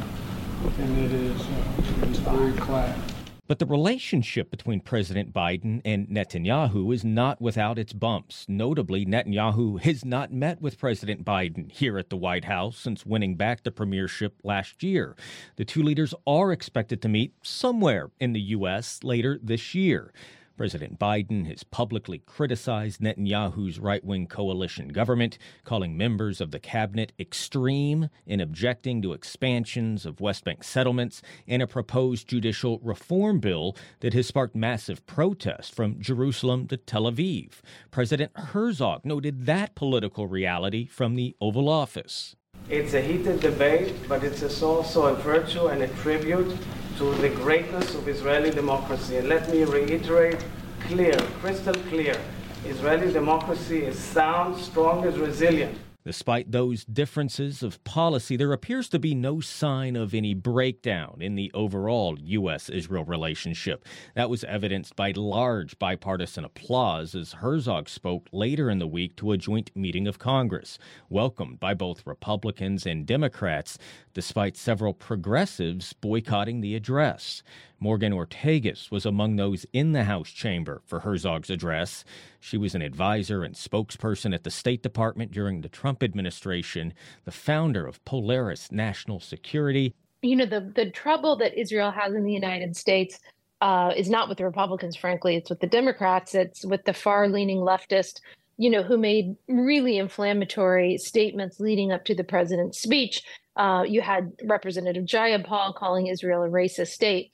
and 0.77 0.97
it 1.05 1.11
is, 1.11 1.41
uh, 1.41 2.03
it 2.03 2.09
is 2.09 2.27
ironclad. 2.27 3.16
But 3.47 3.59
the 3.59 3.65
relationship 3.65 4.51
between 4.51 4.81
President 4.81 5.33
Biden 5.33 5.81
and 5.85 6.09
Netanyahu 6.09 6.93
is 6.93 7.05
not 7.05 7.41
without 7.41 7.79
its 7.79 7.93
bumps. 7.93 8.45
Notably, 8.49 9.05
Netanyahu 9.05 9.79
has 9.79 10.03
not 10.03 10.33
met 10.33 10.61
with 10.61 10.77
President 10.77 11.23
Biden 11.23 11.71
here 11.71 11.97
at 11.97 12.09
the 12.09 12.17
White 12.17 12.43
House 12.43 12.77
since 12.77 13.05
winning 13.05 13.35
back 13.35 13.63
the 13.63 13.71
premiership 13.71 14.35
last 14.43 14.83
year. 14.83 15.15
The 15.55 15.63
two 15.63 15.81
leaders 15.81 16.13
are 16.25 16.51
expected 16.51 17.01
to 17.01 17.07
meet 17.07 17.33
somewhere 17.41 18.11
in 18.19 18.33
the 18.33 18.41
U.S. 18.41 19.01
later 19.01 19.39
this 19.41 19.73
year. 19.73 20.11
President 20.57 20.97
Biden 20.97 21.45
has 21.45 21.63
publicly 21.63 22.17
criticized 22.25 22.99
Netanyahu's 22.99 23.77
right 23.77 24.03
wing 24.03 24.25
coalition 24.25 24.87
government, 24.87 25.37
calling 25.63 25.95
members 25.95 26.41
of 26.41 26.49
the 26.49 26.59
cabinet 26.59 27.13
extreme 27.19 28.09
in 28.25 28.41
objecting 28.41 29.03
to 29.03 29.13
expansions 29.13 30.03
of 30.03 30.19
West 30.19 30.43
Bank 30.43 30.63
settlements 30.63 31.21
and 31.47 31.61
a 31.61 31.67
proposed 31.67 32.27
judicial 32.27 32.79
reform 32.79 33.39
bill 33.39 33.77
that 33.99 34.15
has 34.15 34.25
sparked 34.25 34.55
massive 34.55 35.05
protest 35.05 35.75
from 35.75 36.01
Jerusalem 36.01 36.67
to 36.69 36.77
Tel 36.77 37.03
Aviv. 37.03 37.61
President 37.91 38.31
Herzog 38.35 39.05
noted 39.05 39.45
that 39.45 39.75
political 39.75 40.25
reality 40.25 40.87
from 40.87 41.13
the 41.13 41.35
Oval 41.39 41.69
Office. 41.69 42.35
It's 42.67 42.95
a 42.95 43.01
heated 43.01 43.41
debate, 43.41 43.93
but 44.09 44.23
it's 44.23 44.63
also 44.63 45.05
a 45.05 45.15
virtue 45.15 45.67
and 45.67 45.83
a 45.83 45.87
tribute 45.87 46.57
to 46.97 47.13
the 47.15 47.29
greatness 47.29 47.93
of 47.93 48.07
Israeli 48.07 48.49
democracy. 48.49 49.17
And 49.17 49.29
let 49.29 49.51
me 49.51 49.63
reiterate 49.63 50.43
clear, 50.87 51.15
crystal 51.41 51.75
clear, 51.89 52.19
Israeli 52.65 53.13
democracy 53.13 53.83
is 53.83 53.99
sound, 53.99 54.57
strong, 54.57 55.05
is 55.05 55.17
resilient. 55.17 55.77
Despite 56.07 56.53
those 56.53 56.85
differences 56.85 57.61
of 57.61 57.83
policy, 57.83 58.37
there 58.37 58.53
appears 58.53 58.87
to 58.89 58.97
be 58.97 59.13
no 59.13 59.41
sign 59.41 59.97
of 59.97 60.13
any 60.13 60.33
breakdown 60.33 61.17
in 61.19 61.35
the 61.35 61.51
overall 61.53 62.17
U.S. 62.17 62.69
Israel 62.69 63.03
relationship. 63.03 63.83
That 64.15 64.29
was 64.29 64.45
evidenced 64.45 64.95
by 64.95 65.11
large 65.11 65.77
bipartisan 65.79 66.45
applause 66.45 67.13
as 67.13 67.33
Herzog 67.33 67.89
spoke 67.89 68.29
later 68.31 68.69
in 68.69 68.79
the 68.79 68.87
week 68.87 69.17
to 69.17 69.33
a 69.33 69.37
joint 69.37 69.69
meeting 69.75 70.07
of 70.07 70.17
Congress, 70.17 70.79
welcomed 71.09 71.59
by 71.59 71.73
both 71.73 72.07
Republicans 72.07 72.85
and 72.85 73.05
Democrats, 73.05 73.77
despite 74.13 74.55
several 74.55 74.93
progressives 74.93 75.91
boycotting 75.91 76.61
the 76.61 76.73
address. 76.73 77.43
Morgan 77.79 78.13
Ortagus 78.13 78.91
was 78.91 79.05
among 79.05 79.35
those 79.35 79.65
in 79.73 79.91
the 79.91 80.03
House 80.03 80.29
chamber 80.29 80.81
for 80.85 81.01
Herzog's 81.01 81.49
address. 81.49 82.03
She 82.39 82.57
was 82.57 82.75
an 82.75 82.81
advisor 82.81 83.43
and 83.43 83.55
spokesperson 83.55 84.33
at 84.33 84.43
the 84.43 84.51
State 84.51 84.83
Department 84.83 85.31
during 85.31 85.61
the 85.61 85.69
Trump 85.69 86.03
administration, 86.03 86.93
the 87.25 87.31
founder 87.31 87.85
of 87.85 88.03
Polaris 88.05 88.71
National 88.71 89.19
Security. 89.19 89.93
You 90.21 90.35
know, 90.35 90.45
the, 90.45 90.71
the 90.75 90.89
trouble 90.89 91.35
that 91.37 91.59
Israel 91.59 91.91
has 91.91 92.13
in 92.13 92.23
the 92.23 92.33
United 92.33 92.75
States 92.75 93.19
uh, 93.61 93.93
is 93.95 94.09
not 94.09 94.29
with 94.29 94.37
the 94.37 94.45
Republicans, 94.45 94.95
frankly, 94.95 95.35
it's 95.35 95.49
with 95.49 95.59
the 95.59 95.67
Democrats, 95.67 96.35
it's 96.35 96.65
with 96.65 96.85
the 96.85 96.93
far 96.93 97.27
leaning 97.27 97.59
leftist 97.59 98.21
you 98.57 98.69
know, 98.69 98.83
who 98.83 98.97
made 98.97 99.35
really 99.47 99.97
inflammatory 99.97 100.97
statements 100.97 101.59
leading 101.59 101.91
up 101.91 102.05
to 102.05 102.15
the 102.15 102.23
president's 102.23 102.81
speech. 102.81 103.21
Uh, 103.55 103.83
you 103.87 104.01
had 104.01 104.31
Representative 104.43 105.05
Jayapal 105.05 105.75
calling 105.75 106.07
Israel 106.07 106.43
a 106.43 106.49
racist 106.49 106.87
state. 106.87 107.31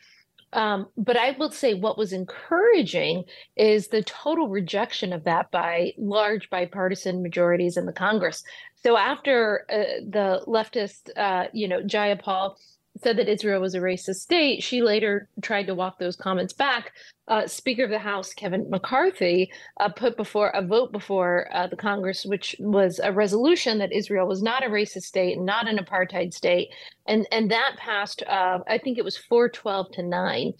Um, 0.54 0.88
but 0.98 1.18
I 1.18 1.32
will 1.32 1.52
say 1.52 1.74
what 1.74 1.98
was 1.98 2.14
encouraging 2.14 3.26
is 3.56 3.88
the 3.88 4.04
total 4.04 4.48
rejection 4.48 5.12
of 5.12 5.24
that 5.24 5.52
by 5.52 5.94
large 5.98 6.50
bipartisan 6.50 7.22
majorities 7.22 7.76
in 7.78 7.86
the 7.86 7.94
Congress. 7.94 8.44
So 8.84 8.98
after 8.98 9.66
uh, 9.70 10.02
the 10.10 10.44
leftist, 10.48 11.10
uh, 11.18 11.48
you 11.54 11.68
know, 11.68 11.82
Jayapal 11.82 12.56
said 13.02 13.18
that 13.18 13.28
Israel 13.28 13.62
was 13.62 13.76
a 13.76 13.80
racist 13.80 14.16
state, 14.16 14.62
she 14.62 14.82
later 14.82 15.28
tried 15.42 15.68
to 15.68 15.76
walk 15.76 15.98
those 15.98 16.16
comments 16.16 16.54
back. 16.54 16.92
Uh, 17.28 17.48
Speaker 17.48 17.86
of 17.86 17.90
the 17.90 18.00
House 18.00 18.34
Kevin 18.34 18.70
McCarthy 18.70 19.52
uh, 19.80 19.90
put 19.90 20.18
before 20.18 20.50
a 20.50 20.62
vote 20.62 20.92
before 20.92 21.48
uh, 21.54 21.68
the 21.68 21.76
Congress, 21.76 22.26
which 22.26 22.56
was 22.60 23.00
a 23.04 23.12
resolution 23.12 23.78
that 23.78 23.94
Israel 23.94 24.28
was 24.28 24.44
not 24.44 24.64
a 24.64 24.70
racist 24.70 25.04
state, 25.04 25.38
and 25.38 25.46
not 25.46 25.68
an 25.68 25.78
apartheid 25.78 26.34
state, 26.34 26.70
and 27.08 27.26
and 27.32 27.50
that 27.50 27.76
passed. 27.78 28.24
Uh, 28.24 28.60
I 28.68 28.78
think 28.78 28.98
it 28.98 29.06
was 29.06 29.18
four 29.18 29.50
twelve 29.50 29.92
to 29.94 30.04
9 30.04 30.54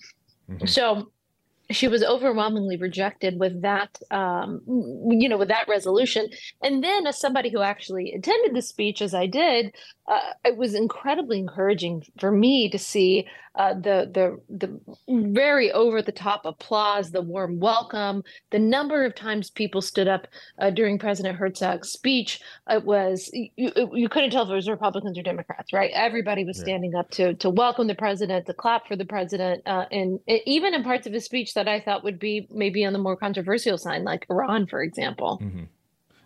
mm-hmm. 0.50 0.66
So 0.66 1.12
she 1.72 1.88
was 1.88 2.04
overwhelmingly 2.04 2.78
rejected 2.78 3.40
with 3.40 3.62
that 3.62 3.98
um, 4.12 4.62
you 4.68 5.30
know 5.30 5.38
with 5.38 5.48
that 5.48 5.68
resolution 5.68 6.28
and 6.62 6.84
then 6.84 7.08
as 7.08 7.20
somebody 7.20 7.50
who 7.50 7.62
actually 7.62 8.14
attended 8.14 8.56
the 8.56 8.62
speech 8.62 9.02
as 9.02 9.14
i 9.14 9.26
did 9.26 9.74
uh, 10.08 10.34
it 10.44 10.58
was 10.58 10.76
incredibly 10.76 11.40
encouraging 11.40 12.04
for 12.20 12.32
me 12.32 12.70
to 12.70 12.78
see 12.78 13.26
uh, 13.56 13.74
the 13.76 14.10
the 14.12 14.40
the 14.50 14.80
very 15.32 15.72
over 15.72 16.02
the 16.02 16.12
top 16.12 16.42
applause, 16.44 17.12
the 17.12 17.22
warm 17.22 17.60
welcome, 17.60 18.24
the 18.50 18.58
number 18.58 19.06
of 19.06 19.14
times 19.14 19.52
people 19.52 19.80
stood 19.80 20.08
up 20.08 20.28
uh, 20.58 20.72
during 20.72 20.98
President 20.98 21.38
Herzog's 21.38 21.92
speech. 21.92 22.42
It 22.68 22.84
was 22.84 23.30
you, 23.34 23.72
you 23.94 24.10
couldn't 24.10 24.32
tell 24.32 24.44
if 24.44 24.50
it 24.50 24.56
was 24.56 24.68
Republicans 24.68 25.20
or 25.20 25.22
Democrats, 25.22 25.72
right? 25.72 25.92
Everybody 25.94 26.44
was 26.44 26.60
standing 26.60 26.96
up 26.96 27.12
to 27.12 27.36
to 27.36 27.50
welcome 27.50 27.86
the 27.86 27.96
president, 27.96 28.48
to 28.48 28.54
clap 28.54 28.88
for 28.88 28.96
the 28.96 29.06
president, 29.06 29.62
uh, 29.68 29.86
and 29.92 30.20
even 30.28 30.74
in 30.74 30.84
parts 30.84 31.06
of 31.06 31.14
his 31.14 31.26
speech 31.26 31.53
that 31.54 31.68
I 31.68 31.80
thought 31.80 32.04
would 32.04 32.20
be 32.20 32.48
maybe 32.52 32.86
on 32.86 32.94
the 32.94 33.00
more 33.00 33.16
controversial 33.16 33.78
side, 33.78 34.04
like 34.04 34.26
Iran, 34.30 34.68
for 34.68 34.82
example. 34.82 35.40
Mm-hmm. 35.42 35.64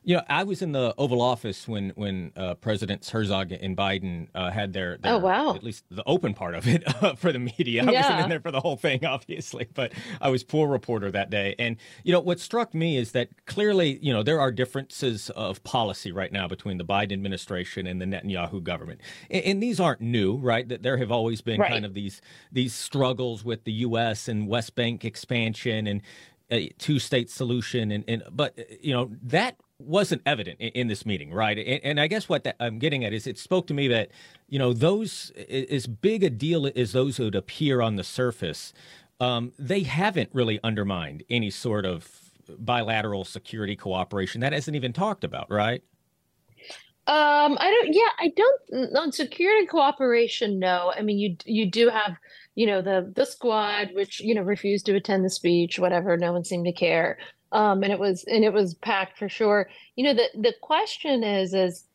You 0.07 0.15
know, 0.15 0.23
I 0.29 0.45
was 0.45 0.61
in 0.61 0.71
the 0.71 0.95
Oval 0.97 1.21
Office 1.21 1.67
when 1.67 1.89
when 1.95 2.31
uh, 2.37 2.53
Presidents 2.53 3.09
Herzog 3.09 3.51
and 3.51 3.75
Biden 3.75 4.29
uh, 4.33 4.49
had 4.51 4.71
their, 4.71 4.95
their, 4.95 5.15
oh 5.15 5.17
wow 5.17 5.53
at 5.53 5.63
least 5.63 5.83
the 5.91 6.03
open 6.05 6.33
part 6.33 6.55
of 6.55 6.65
it 6.65 6.81
uh, 7.03 7.15
for 7.15 7.33
the 7.33 7.39
media. 7.39 7.83
I 7.83 7.91
yeah. 7.91 8.01
wasn't 8.03 8.19
in 8.21 8.29
there 8.29 8.39
for 8.39 8.51
the 8.51 8.61
whole 8.61 8.77
thing, 8.77 9.03
obviously, 9.05 9.67
but 9.73 9.91
I 10.21 10.29
was 10.29 10.45
poor 10.45 10.69
reporter 10.69 11.11
that 11.11 11.29
day. 11.29 11.55
And 11.59 11.75
you 12.05 12.13
know, 12.13 12.21
what 12.21 12.39
struck 12.39 12.73
me 12.73 12.95
is 12.95 13.11
that 13.11 13.27
clearly, 13.47 13.99
you 14.01 14.13
know, 14.13 14.23
there 14.23 14.39
are 14.39 14.49
differences 14.49 15.29
of 15.31 15.61
policy 15.65 16.13
right 16.13 16.31
now 16.31 16.47
between 16.47 16.77
the 16.77 16.85
Biden 16.85 17.11
administration 17.11 17.85
and 17.85 17.99
the 17.99 18.05
Netanyahu 18.05 18.63
government, 18.63 19.01
and, 19.29 19.43
and 19.43 19.61
these 19.61 19.77
aren't 19.77 19.99
new, 19.99 20.37
right? 20.37 20.69
That 20.69 20.83
there 20.83 20.95
have 20.95 21.11
always 21.11 21.41
been 21.41 21.59
right. 21.59 21.69
kind 21.69 21.83
of 21.83 21.95
these 21.95 22.21
these 22.49 22.73
struggles 22.73 23.43
with 23.43 23.65
the 23.65 23.73
U.S. 23.73 24.29
and 24.29 24.47
West 24.47 24.73
Bank 24.73 25.03
expansion 25.03 25.85
and 25.85 26.01
a 26.49 26.69
two-state 26.79 27.29
solution, 27.29 27.91
and, 27.91 28.05
and 28.07 28.23
but 28.31 28.57
you 28.81 28.93
know 28.93 29.11
that 29.21 29.57
wasn't 29.79 30.21
evident 30.25 30.59
in, 30.59 30.69
in 30.69 30.87
this 30.87 31.05
meeting, 31.05 31.31
right? 31.31 31.57
And, 31.57 31.79
and 31.83 31.99
I 31.99 32.07
guess 32.07 32.27
what 32.27 32.43
that, 32.43 32.55
I'm 32.59 32.79
getting 32.79 33.05
at 33.05 33.13
is 33.13 33.27
it 33.27 33.37
spoke 33.37 33.67
to 33.67 33.73
me 33.73 33.87
that 33.89 34.09
you 34.47 34.59
know 34.59 34.73
those 34.73 35.31
as 35.49 35.87
big 35.87 36.23
a 36.23 36.29
deal 36.29 36.69
as 36.75 36.91
those 36.91 37.19
would 37.19 37.35
appear 37.35 37.81
on 37.81 37.95
the 37.95 38.03
surface, 38.03 38.73
um, 39.19 39.53
they 39.57 39.83
haven't 39.83 40.29
really 40.33 40.59
undermined 40.63 41.23
any 41.29 41.49
sort 41.49 41.85
of 41.85 42.31
bilateral 42.59 43.25
security 43.25 43.75
cooperation. 43.75 44.41
That 44.41 44.53
hasn't 44.53 44.75
even 44.75 44.93
talked 44.93 45.23
about, 45.23 45.49
right? 45.49 45.83
Um, 47.07 47.57
I 47.59 47.71
don't. 47.71 47.93
Yeah, 47.93 48.09
I 48.19 48.33
don't. 48.35 48.97
On 48.97 49.11
security 49.11 49.65
cooperation, 49.65 50.59
no. 50.59 50.91
I 50.95 51.01
mean, 51.01 51.17
you 51.17 51.37
you 51.45 51.71
do 51.71 51.87
have, 51.89 52.17
you 52.55 52.67
know, 52.67 52.81
the 52.81 53.13
the 53.15 53.25
squad, 53.25 53.91
which 53.93 54.19
you 54.19 54.35
know 54.35 54.41
refused 54.41 54.85
to 54.87 54.95
attend 54.95 55.23
the 55.23 55.29
speech, 55.29 55.79
whatever. 55.79 56.17
No 56.17 56.33
one 56.33 56.43
seemed 56.43 56.65
to 56.65 56.73
care 56.73 57.17
um, 57.51 57.83
and 57.83 57.91
it 57.91 57.99
was 57.99 58.23
and 58.25 58.43
it 58.43 58.53
was 58.53 58.73
packed 58.75 59.17
for 59.17 59.29
sure. 59.29 59.69
You 59.95 60.05
know, 60.05 60.13
the 60.13 60.29
the 60.36 60.53
question 60.62 61.23
is 61.23 61.53
is 61.53 61.86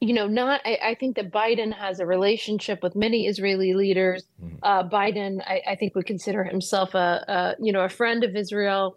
you 0.00 0.12
know 0.12 0.26
not 0.26 0.60
I, 0.64 0.78
I 0.82 0.94
think 0.94 1.16
that 1.16 1.32
Biden 1.32 1.72
has 1.72 2.00
a 2.00 2.06
relationship 2.06 2.82
with 2.82 2.94
many 2.94 3.26
Israeli 3.26 3.74
leaders. 3.74 4.24
Mm-hmm. 4.42 4.56
Uh, 4.62 4.88
Biden, 4.88 5.40
I, 5.46 5.62
I, 5.66 5.74
think, 5.76 5.94
would 5.94 6.06
consider 6.06 6.44
himself 6.44 6.94
a, 6.94 7.24
a, 7.58 7.62
you 7.62 7.72
know 7.72 7.80
a 7.80 7.88
friend 7.88 8.24
of 8.24 8.36
Israel. 8.36 8.96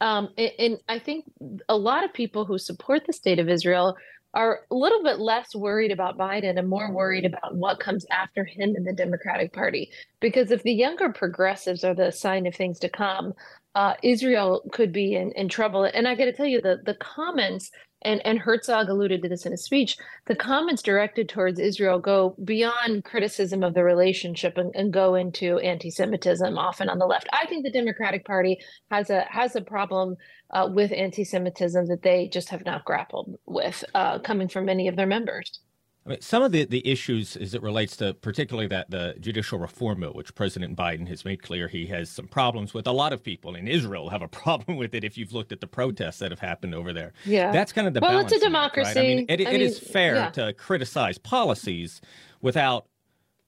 Um, 0.00 0.30
and, 0.36 0.50
and 0.58 0.78
I 0.88 0.98
think 0.98 1.26
a 1.68 1.76
lot 1.76 2.04
of 2.04 2.12
people 2.12 2.44
who 2.44 2.58
support 2.58 3.06
the 3.06 3.12
state 3.12 3.38
of 3.38 3.48
Israel 3.48 3.96
are 4.34 4.60
a 4.70 4.74
little 4.74 5.02
bit 5.02 5.18
less 5.18 5.54
worried 5.54 5.90
about 5.90 6.16
Biden 6.16 6.58
and 6.58 6.68
more 6.68 6.90
worried 6.90 7.26
about 7.26 7.54
what 7.54 7.80
comes 7.80 8.06
after 8.10 8.44
him 8.44 8.74
in 8.76 8.84
the 8.84 8.92
Democratic 8.92 9.52
Party. 9.52 9.90
Because 10.20 10.50
if 10.50 10.62
the 10.62 10.72
younger 10.72 11.12
progressives 11.12 11.84
are 11.84 11.94
the 11.94 12.10
sign 12.10 12.46
of 12.46 12.54
things 12.54 12.78
to 12.80 12.88
come, 12.88 13.34
uh, 13.74 13.94
Israel 14.02 14.62
could 14.72 14.92
be 14.92 15.14
in, 15.14 15.32
in 15.32 15.48
trouble. 15.48 15.84
And 15.84 16.08
I 16.08 16.14
got 16.14 16.26
to 16.26 16.32
tell 16.32 16.46
you, 16.46 16.60
the 16.60 16.80
the 16.84 16.94
comments 16.94 17.70
and 18.04 18.24
and 18.24 18.38
Herzog 18.38 18.88
alluded 18.88 19.22
to 19.22 19.28
this 19.28 19.46
in 19.46 19.52
his 19.52 19.64
speech. 19.64 19.96
The 20.26 20.36
comments 20.36 20.82
directed 20.82 21.28
towards 21.28 21.58
Israel 21.58 21.98
go 21.98 22.36
beyond 22.44 23.04
criticism 23.04 23.62
of 23.62 23.74
the 23.74 23.84
relationship 23.84 24.58
and, 24.58 24.70
and 24.74 24.92
go 24.92 25.14
into 25.14 25.58
anti-Semitism, 25.58 26.58
often 26.58 26.88
on 26.88 26.98
the 26.98 27.06
left. 27.06 27.28
I 27.32 27.46
think 27.46 27.64
the 27.64 27.72
Democratic 27.72 28.24
Party 28.24 28.58
has 28.90 29.10
a 29.10 29.26
has 29.30 29.56
a 29.56 29.60
problem 29.60 30.16
uh, 30.50 30.68
with 30.72 30.92
anti-Semitism 30.92 31.86
that 31.86 32.02
they 32.02 32.28
just 32.28 32.50
have 32.50 32.64
not 32.64 32.84
grappled 32.84 33.38
with, 33.46 33.84
uh, 33.94 34.18
coming 34.18 34.48
from 34.48 34.66
many 34.66 34.88
of 34.88 34.96
their 34.96 35.06
members. 35.06 35.60
I 36.04 36.08
mean, 36.08 36.20
some 36.20 36.42
of 36.42 36.50
the, 36.50 36.64
the 36.64 36.86
issues 36.86 37.36
as 37.36 37.54
it 37.54 37.62
relates 37.62 37.96
to 37.98 38.14
particularly 38.14 38.66
that 38.68 38.90
the 38.90 39.14
judicial 39.20 39.58
reform 39.58 40.00
bill, 40.00 40.12
which 40.12 40.34
President 40.34 40.76
Biden 40.76 41.06
has 41.06 41.24
made 41.24 41.42
clear 41.42 41.68
he 41.68 41.86
has 41.86 42.10
some 42.10 42.26
problems 42.26 42.74
with. 42.74 42.88
A 42.88 42.92
lot 42.92 43.12
of 43.12 43.22
people 43.22 43.54
in 43.54 43.68
Israel 43.68 44.10
have 44.10 44.20
a 44.20 44.28
problem 44.42 44.76
with 44.76 44.94
it 44.94 45.04
if 45.04 45.16
you've 45.16 45.32
looked 45.32 45.52
at 45.52 45.60
the 45.60 45.68
protests 45.68 46.18
that 46.18 46.32
have 46.32 46.40
happened 46.40 46.74
over 46.74 46.92
there. 46.92 47.12
Yeah. 47.24 47.52
That's 47.52 47.72
kind 47.72 47.86
of 47.86 47.94
the 47.94 48.00
Well, 48.00 48.18
it's 48.18 48.32
a 48.32 48.40
democracy. 48.40 48.88
Act, 48.88 48.96
right? 48.96 49.04
I 49.04 49.08
mean, 49.08 49.26
it, 49.28 49.40
I 49.40 49.50
it 49.50 49.52
mean, 49.52 49.60
is 49.60 49.78
fair 49.78 50.16
yeah. 50.16 50.30
to 50.30 50.52
criticize 50.54 51.18
policies 51.18 52.00
without, 52.40 52.86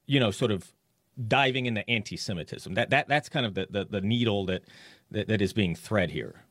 you 0.07 0.21
know, 0.21 0.31
sort 0.31 0.53
of 0.53 0.73
diving 1.27 1.67
into 1.67 1.89
anti 1.91 2.17
Semitism. 2.17 2.75
That, 2.75 2.91
that, 2.91 3.09
that's 3.09 3.29
kind 3.29 3.47
of 3.47 3.55
the, 3.55 3.67
the, 3.69 3.85
the 3.85 4.01
needle 4.01 4.47
that, 4.47 4.63
that, 5.11 5.27
that 5.27 5.43
is 5.43 5.53
being 5.53 5.75
thread 5.75 6.11
here. 6.11 6.45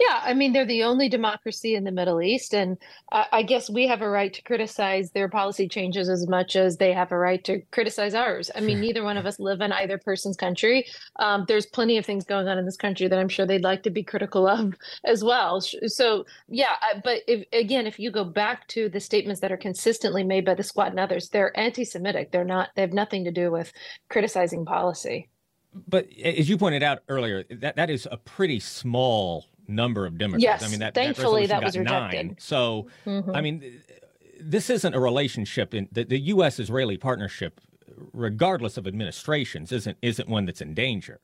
Yeah, 0.00 0.20
I 0.22 0.32
mean, 0.32 0.52
they're 0.52 0.64
the 0.64 0.84
only 0.84 1.08
democracy 1.08 1.74
in 1.74 1.82
the 1.82 1.90
Middle 1.90 2.22
East. 2.22 2.54
And 2.54 2.78
uh, 3.10 3.24
I 3.32 3.42
guess 3.42 3.68
we 3.68 3.88
have 3.88 4.00
a 4.00 4.08
right 4.08 4.32
to 4.32 4.42
criticize 4.42 5.10
their 5.10 5.28
policy 5.28 5.66
changes 5.66 6.08
as 6.08 6.28
much 6.28 6.54
as 6.54 6.76
they 6.76 6.92
have 6.92 7.10
a 7.10 7.18
right 7.18 7.42
to 7.44 7.62
criticize 7.72 8.14
ours. 8.14 8.48
I 8.54 8.60
mean, 8.60 8.80
neither 8.80 9.02
one 9.02 9.16
of 9.16 9.26
us 9.26 9.40
live 9.40 9.60
in 9.60 9.72
either 9.72 9.98
person's 9.98 10.36
country. 10.36 10.86
Um, 11.16 11.46
there's 11.48 11.66
plenty 11.66 11.98
of 11.98 12.06
things 12.06 12.24
going 12.24 12.46
on 12.46 12.58
in 12.58 12.64
this 12.64 12.76
country 12.76 13.08
that 13.08 13.18
I'm 13.18 13.28
sure 13.28 13.44
they'd 13.44 13.64
like 13.64 13.82
to 13.82 13.90
be 13.90 14.04
critical 14.04 14.46
of 14.46 14.74
as 15.04 15.24
well. 15.24 15.60
So, 15.60 16.26
yeah, 16.48 16.76
but 17.02 17.22
if, 17.26 17.44
again, 17.52 17.88
if 17.88 17.98
you 17.98 18.12
go 18.12 18.22
back 18.24 18.68
to 18.68 18.88
the 18.88 19.00
statements 19.00 19.40
that 19.40 19.50
are 19.50 19.56
consistently 19.56 20.22
made 20.22 20.44
by 20.44 20.54
the 20.54 20.62
squad 20.62 20.90
and 20.90 21.00
others, 21.00 21.28
they're 21.30 21.58
anti 21.58 21.84
Semitic. 21.84 22.30
They're 22.30 22.44
not, 22.44 22.68
they 22.76 22.82
have 22.82 22.92
nothing 22.92 23.24
to 23.24 23.32
do 23.32 23.50
with 23.50 23.72
criticizing 24.08 24.64
policy. 24.64 25.28
But 25.88 26.06
as 26.24 26.48
you 26.48 26.56
pointed 26.56 26.84
out 26.84 27.00
earlier, 27.08 27.44
that, 27.50 27.76
that 27.76 27.90
is 27.90 28.06
a 28.10 28.16
pretty 28.16 28.60
small 28.60 29.44
number 29.68 30.06
of 30.06 30.18
Democrats. 30.18 30.42
Yes, 30.42 30.64
I 30.64 30.68
mean, 30.68 30.80
that, 30.80 30.94
thankfully 30.94 31.46
that, 31.46 31.60
that 31.60 31.64
was 31.64 31.78
rejected. 31.78 32.26
Nine. 32.26 32.36
So, 32.38 32.88
mm-hmm. 33.06 33.34
I 33.34 33.40
mean, 33.40 33.80
this 34.40 34.70
isn't 34.70 34.94
a 34.94 35.00
relationship 35.00 35.74
in 35.74 35.88
the, 35.92 36.04
the 36.04 36.18
U.S. 36.18 36.58
Israeli 36.58 36.96
partnership, 36.96 37.60
regardless 38.12 38.76
of 38.76 38.86
administrations, 38.86 39.72
isn't 39.72 39.98
isn't 40.02 40.28
one 40.28 40.46
that's 40.46 40.60
in 40.60 40.74
danger. 40.74 41.20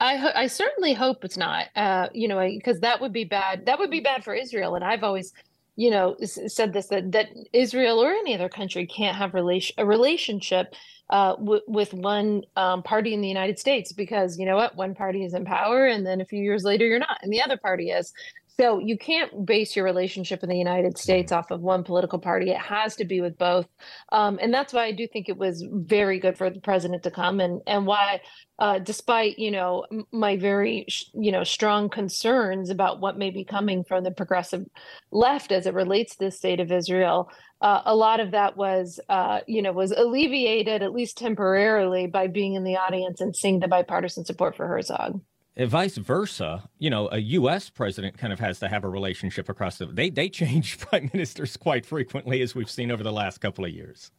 I, 0.00 0.16
ho- 0.16 0.32
I 0.34 0.46
certainly 0.46 0.94
hope 0.94 1.24
it's 1.24 1.36
not. 1.36 1.66
Uh, 1.76 2.08
you 2.14 2.26
know, 2.26 2.40
because 2.40 2.80
that 2.80 3.00
would 3.00 3.12
be 3.12 3.24
bad. 3.24 3.66
That 3.66 3.78
would 3.78 3.90
be 3.90 4.00
bad 4.00 4.24
for 4.24 4.34
Israel. 4.34 4.74
And 4.74 4.82
I've 4.82 5.04
always, 5.04 5.34
you 5.76 5.90
know, 5.90 6.16
said 6.22 6.72
this 6.72 6.86
that 6.88 7.12
that 7.12 7.28
Israel 7.52 8.02
or 8.02 8.10
any 8.10 8.34
other 8.34 8.48
country 8.48 8.86
can't 8.86 9.16
have 9.16 9.34
relation 9.34 9.74
a 9.78 9.86
relationship 9.86 10.74
uh, 11.10 11.36
w- 11.36 11.62
with 11.66 11.92
one 11.94 12.42
um, 12.56 12.82
party 12.82 13.14
in 13.14 13.20
the 13.20 13.28
United 13.28 13.58
States 13.58 13.92
because 13.92 14.38
you 14.38 14.46
know 14.46 14.56
what, 14.56 14.76
one 14.76 14.94
party 14.94 15.24
is 15.24 15.34
in 15.34 15.44
power, 15.44 15.86
and 15.86 16.06
then 16.06 16.20
a 16.20 16.24
few 16.24 16.42
years 16.42 16.64
later 16.64 16.86
you're 16.86 16.98
not, 16.98 17.18
and 17.22 17.32
the 17.32 17.42
other 17.42 17.56
party 17.56 17.90
is. 17.90 18.12
So 18.60 18.78
you 18.78 18.98
can't 18.98 19.46
base 19.46 19.74
your 19.74 19.86
relationship 19.86 20.42
in 20.42 20.50
the 20.50 20.58
United 20.58 20.98
States 20.98 21.32
off 21.32 21.50
of 21.50 21.62
one 21.62 21.82
political 21.82 22.18
party. 22.18 22.50
It 22.50 22.58
has 22.58 22.94
to 22.96 23.06
be 23.06 23.22
with 23.22 23.38
both, 23.38 23.66
um, 24.12 24.38
and 24.42 24.52
that's 24.52 24.74
why 24.74 24.84
I 24.84 24.92
do 24.92 25.06
think 25.06 25.30
it 25.30 25.38
was 25.38 25.64
very 25.72 26.18
good 26.18 26.36
for 26.36 26.50
the 26.50 26.60
president 26.60 27.02
to 27.04 27.10
come, 27.10 27.40
and 27.40 27.62
and 27.66 27.86
why, 27.86 28.20
uh, 28.58 28.78
despite 28.78 29.38
you 29.38 29.50
know 29.50 29.86
my 30.12 30.36
very 30.36 30.86
you 31.14 31.32
know 31.32 31.42
strong 31.42 31.88
concerns 31.88 32.68
about 32.68 33.00
what 33.00 33.16
may 33.16 33.30
be 33.30 33.44
coming 33.44 33.82
from 33.82 34.04
the 34.04 34.10
progressive 34.10 34.66
left 35.10 35.52
as 35.52 35.64
it 35.64 35.72
relates 35.72 36.16
to 36.16 36.26
the 36.26 36.30
state 36.30 36.60
of 36.60 36.70
Israel, 36.70 37.30
uh, 37.62 37.80
a 37.86 37.96
lot 37.96 38.20
of 38.20 38.32
that 38.32 38.58
was, 38.58 39.00
uh, 39.08 39.40
you 39.46 39.62
know, 39.62 39.72
was 39.72 39.90
alleviated 39.90 40.82
at 40.82 40.92
least 40.92 41.16
temporarily 41.16 42.08
by 42.08 42.26
being 42.26 42.56
in 42.56 42.64
the 42.64 42.76
audience 42.76 43.22
and 43.22 43.34
seeing 43.34 43.60
the 43.60 43.68
bipartisan 43.68 44.26
support 44.26 44.54
for 44.54 44.66
Herzog. 44.66 45.18
Vice 45.66 45.96
versa, 45.96 46.68
you 46.78 46.90
know, 46.90 47.08
a 47.10 47.18
U.S. 47.18 47.70
president 47.70 48.16
kind 48.16 48.32
of 48.32 48.38
has 48.40 48.58
to 48.60 48.68
have 48.68 48.84
a 48.84 48.88
relationship 48.88 49.48
across 49.48 49.78
the. 49.78 49.86
They 49.86 50.10
they 50.10 50.28
change 50.28 50.78
prime 50.80 51.10
ministers 51.12 51.56
quite 51.56 51.84
frequently, 51.84 52.40
as 52.42 52.54
we've 52.54 52.70
seen 52.70 52.90
over 52.90 53.02
the 53.02 53.12
last 53.12 53.38
couple 53.38 53.64
of 53.64 53.70
years. 53.70 54.10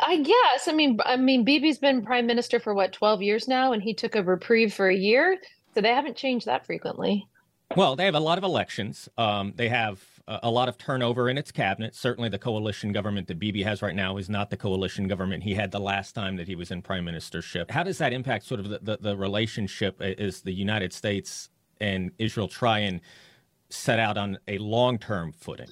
I 0.00 0.18
guess. 0.18 0.68
I 0.68 0.72
mean, 0.72 0.98
I 1.04 1.16
mean, 1.16 1.44
Bibi's 1.44 1.78
been 1.78 2.04
prime 2.04 2.26
minister 2.26 2.60
for 2.60 2.74
what 2.74 2.92
twelve 2.92 3.22
years 3.22 3.48
now, 3.48 3.72
and 3.72 3.82
he 3.82 3.94
took 3.94 4.14
a 4.14 4.22
reprieve 4.22 4.74
for 4.74 4.88
a 4.88 4.96
year, 4.96 5.38
so 5.74 5.80
they 5.80 5.94
haven't 5.94 6.16
changed 6.16 6.46
that 6.46 6.66
frequently. 6.66 7.26
Well, 7.76 7.96
they 7.96 8.04
have 8.04 8.14
a 8.14 8.20
lot 8.20 8.38
of 8.38 8.44
elections. 8.44 9.08
Um, 9.18 9.52
they 9.56 9.68
have 9.68 10.02
a 10.28 10.50
lot 10.50 10.68
of 10.68 10.76
turnover 10.76 11.28
in 11.30 11.38
its 11.38 11.50
cabinet. 11.50 11.94
Certainly, 11.94 12.28
the 12.28 12.38
coalition 12.38 12.92
government 12.92 13.26
that 13.28 13.38
Bibi 13.38 13.62
has 13.62 13.80
right 13.80 13.94
now 13.94 14.18
is 14.18 14.28
not 14.28 14.50
the 14.50 14.56
coalition 14.56 15.08
government 15.08 15.42
he 15.42 15.54
had 15.54 15.70
the 15.70 15.80
last 15.80 16.12
time 16.14 16.36
that 16.36 16.46
he 16.46 16.54
was 16.54 16.70
in 16.70 16.82
prime 16.82 17.06
ministership. 17.06 17.70
How 17.70 17.82
does 17.82 17.98
that 17.98 18.12
impact 18.12 18.44
sort 18.44 18.60
of 18.60 18.68
the, 18.68 18.78
the, 18.82 18.98
the 19.00 19.16
relationship 19.16 20.00
as 20.02 20.42
the 20.42 20.52
United 20.52 20.92
States 20.92 21.48
and 21.80 22.10
Israel 22.18 22.48
try 22.48 22.80
and 22.80 23.00
set 23.70 23.98
out 23.98 24.18
on 24.18 24.38
a 24.46 24.58
long 24.58 24.98
term 24.98 25.32
footing? 25.32 25.68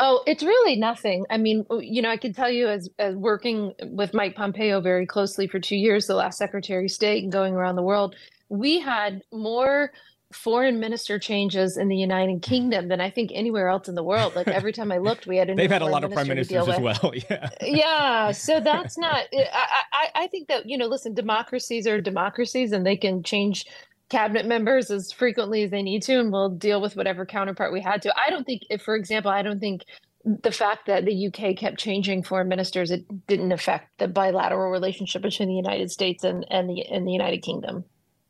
Oh, 0.00 0.22
it's 0.26 0.44
really 0.44 0.76
nothing. 0.76 1.24
I 1.28 1.38
mean, 1.38 1.66
you 1.80 2.02
know, 2.02 2.10
I 2.10 2.16
can 2.16 2.32
tell 2.32 2.50
you 2.50 2.68
as, 2.68 2.88
as 3.00 3.16
working 3.16 3.72
with 3.82 4.14
Mike 4.14 4.36
Pompeo 4.36 4.80
very 4.80 5.06
closely 5.06 5.48
for 5.48 5.58
two 5.58 5.76
years, 5.76 6.06
the 6.06 6.14
last 6.14 6.38
Secretary 6.38 6.84
of 6.84 6.90
State, 6.92 7.24
and 7.24 7.32
going 7.32 7.54
around 7.54 7.74
the 7.74 7.82
world, 7.82 8.14
we 8.48 8.78
had 8.78 9.22
more 9.32 9.90
foreign 10.32 10.78
minister 10.78 11.18
changes 11.18 11.76
in 11.78 11.88
the 11.88 11.96
United 11.96 12.34
hmm. 12.34 12.40
Kingdom 12.40 12.88
than 12.88 13.00
I 13.00 13.10
think 13.10 13.30
anywhere 13.34 13.68
else 13.68 13.88
in 13.88 13.94
the 13.94 14.02
world. 14.02 14.36
Like 14.36 14.48
every 14.48 14.72
time 14.72 14.92
I 14.92 14.98
looked, 14.98 15.26
we 15.26 15.36
had 15.36 15.50
a 15.50 15.54
they've 15.56 15.70
had 15.70 15.82
a 15.82 15.86
lot 15.86 16.04
of 16.04 16.12
prime 16.12 16.28
ministers 16.28 16.68
as 16.68 16.80
well. 16.80 17.12
Yeah, 17.30 17.48
yeah. 17.62 18.32
So 18.32 18.60
that's 18.60 18.98
not. 18.98 19.24
I, 19.32 19.82
I 19.92 20.08
I 20.22 20.26
think 20.28 20.48
that 20.48 20.68
you 20.68 20.76
know, 20.76 20.86
listen, 20.86 21.14
democracies 21.14 21.86
are 21.86 22.00
democracies, 22.00 22.72
and 22.72 22.84
they 22.84 22.96
can 22.96 23.22
change 23.22 23.66
cabinet 24.08 24.46
members 24.46 24.90
as 24.90 25.12
frequently 25.12 25.62
as 25.62 25.70
they 25.70 25.82
need 25.82 26.02
to, 26.02 26.18
and 26.18 26.32
we'll 26.32 26.50
deal 26.50 26.80
with 26.80 26.96
whatever 26.96 27.26
counterpart 27.26 27.72
we 27.72 27.80
had 27.80 28.00
to. 28.02 28.14
I 28.18 28.30
don't 28.30 28.44
think, 28.44 28.62
if 28.70 28.82
for 28.82 28.96
example, 28.96 29.30
I 29.30 29.42
don't 29.42 29.60
think 29.60 29.82
the 30.24 30.52
fact 30.52 30.86
that 30.86 31.04
the 31.04 31.26
UK 31.28 31.56
kept 31.56 31.78
changing 31.78 32.22
foreign 32.22 32.48
ministers 32.48 32.90
it 32.90 33.04
didn't 33.26 33.52
affect 33.52 33.98
the 33.98 34.08
bilateral 34.08 34.70
relationship 34.70 35.22
between 35.22 35.48
the 35.48 35.54
United 35.54 35.90
States 35.90 36.24
and 36.24 36.44
and 36.50 36.68
the 36.68 36.82
and 36.86 37.06
the 37.06 37.12
United 37.12 37.42
Kingdom 37.42 37.84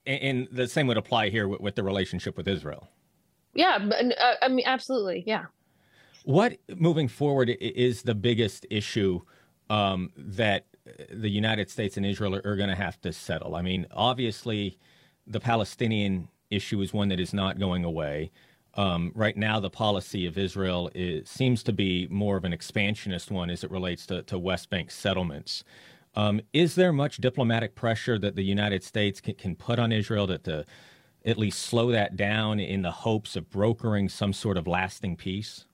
And 0.09 0.49
the 0.51 0.66
same 0.66 0.87
would 0.87 0.97
apply 0.97 1.29
here 1.29 1.47
with, 1.47 1.61
with 1.61 1.75
the 1.75 1.83
relationship 1.83 2.37
with 2.37 2.49
Israel. 2.49 2.88
Yeah, 3.55 3.79
uh, 4.18 4.35
I 4.40 4.49
mean, 4.49 4.64
absolutely. 4.66 5.23
Yeah. 5.27 5.47
What 6.25 6.59
moving 6.77 7.09
forward 7.09 7.51
is 7.61 8.03
the 8.03 8.14
biggest 8.14 8.66
issue 8.71 9.21
um, 9.68 10.11
that 10.16 10.64
the 11.12 11.29
United 11.29 11.71
States 11.71 11.97
and 11.97 12.07
Israel 12.07 12.35
are, 12.37 12.42
are 12.44 12.57
going 12.57 12.68
to 12.71 12.75
have 12.75 13.01
to 13.03 13.12
settle? 13.12 13.55
I 13.55 13.62
mean, 13.62 13.87
obviously, 13.92 14.79
the 15.27 15.40
Palestinian 15.40 16.29
issue 16.51 16.81
is 16.81 16.92
one 16.92 17.09
that 17.09 17.21
is 17.21 17.35
not 17.35 17.59
going 17.59 17.85
away. 17.85 18.31
Um, 18.75 19.12
right 19.14 19.37
now, 19.37 19.61
the 19.61 19.71
policy 19.71 20.25
of 20.25 20.38
Israel 20.38 20.90
is, 20.94 21.29
seems 21.29 21.62
to 21.64 21.73
be 21.73 22.07
more 22.11 22.37
of 22.37 22.44
an 22.44 22.53
expansionist 22.53 23.31
one 23.31 23.51
as 23.51 23.64
it 23.64 23.71
relates 23.71 24.07
to, 24.07 24.23
to 24.23 24.38
West 24.38 24.71
Bank 24.71 24.90
settlements. 24.90 25.64
Um, 26.14 26.40
is 26.53 26.75
there 26.75 26.92
much 26.92 27.18
diplomatic 27.18 27.75
pressure 27.75 28.18
that 28.18 28.35
the 28.35 28.42
United 28.42 28.83
States 28.83 29.21
can, 29.21 29.35
can 29.35 29.55
put 29.55 29.79
on 29.79 29.92
Israel 29.92 30.27
to, 30.27 30.38
to 30.38 30.64
at 31.25 31.38
least 31.38 31.61
slow 31.61 31.90
that 31.92 32.16
down 32.16 32.59
in 32.59 32.83
the 32.83 32.90
hopes 32.90 33.37
of 33.37 33.51
brokering 33.51 34.09
some 34.09 34.33
sort 34.33 34.57
of 34.57 34.66
lasting 34.66 35.16
peace? 35.16 35.66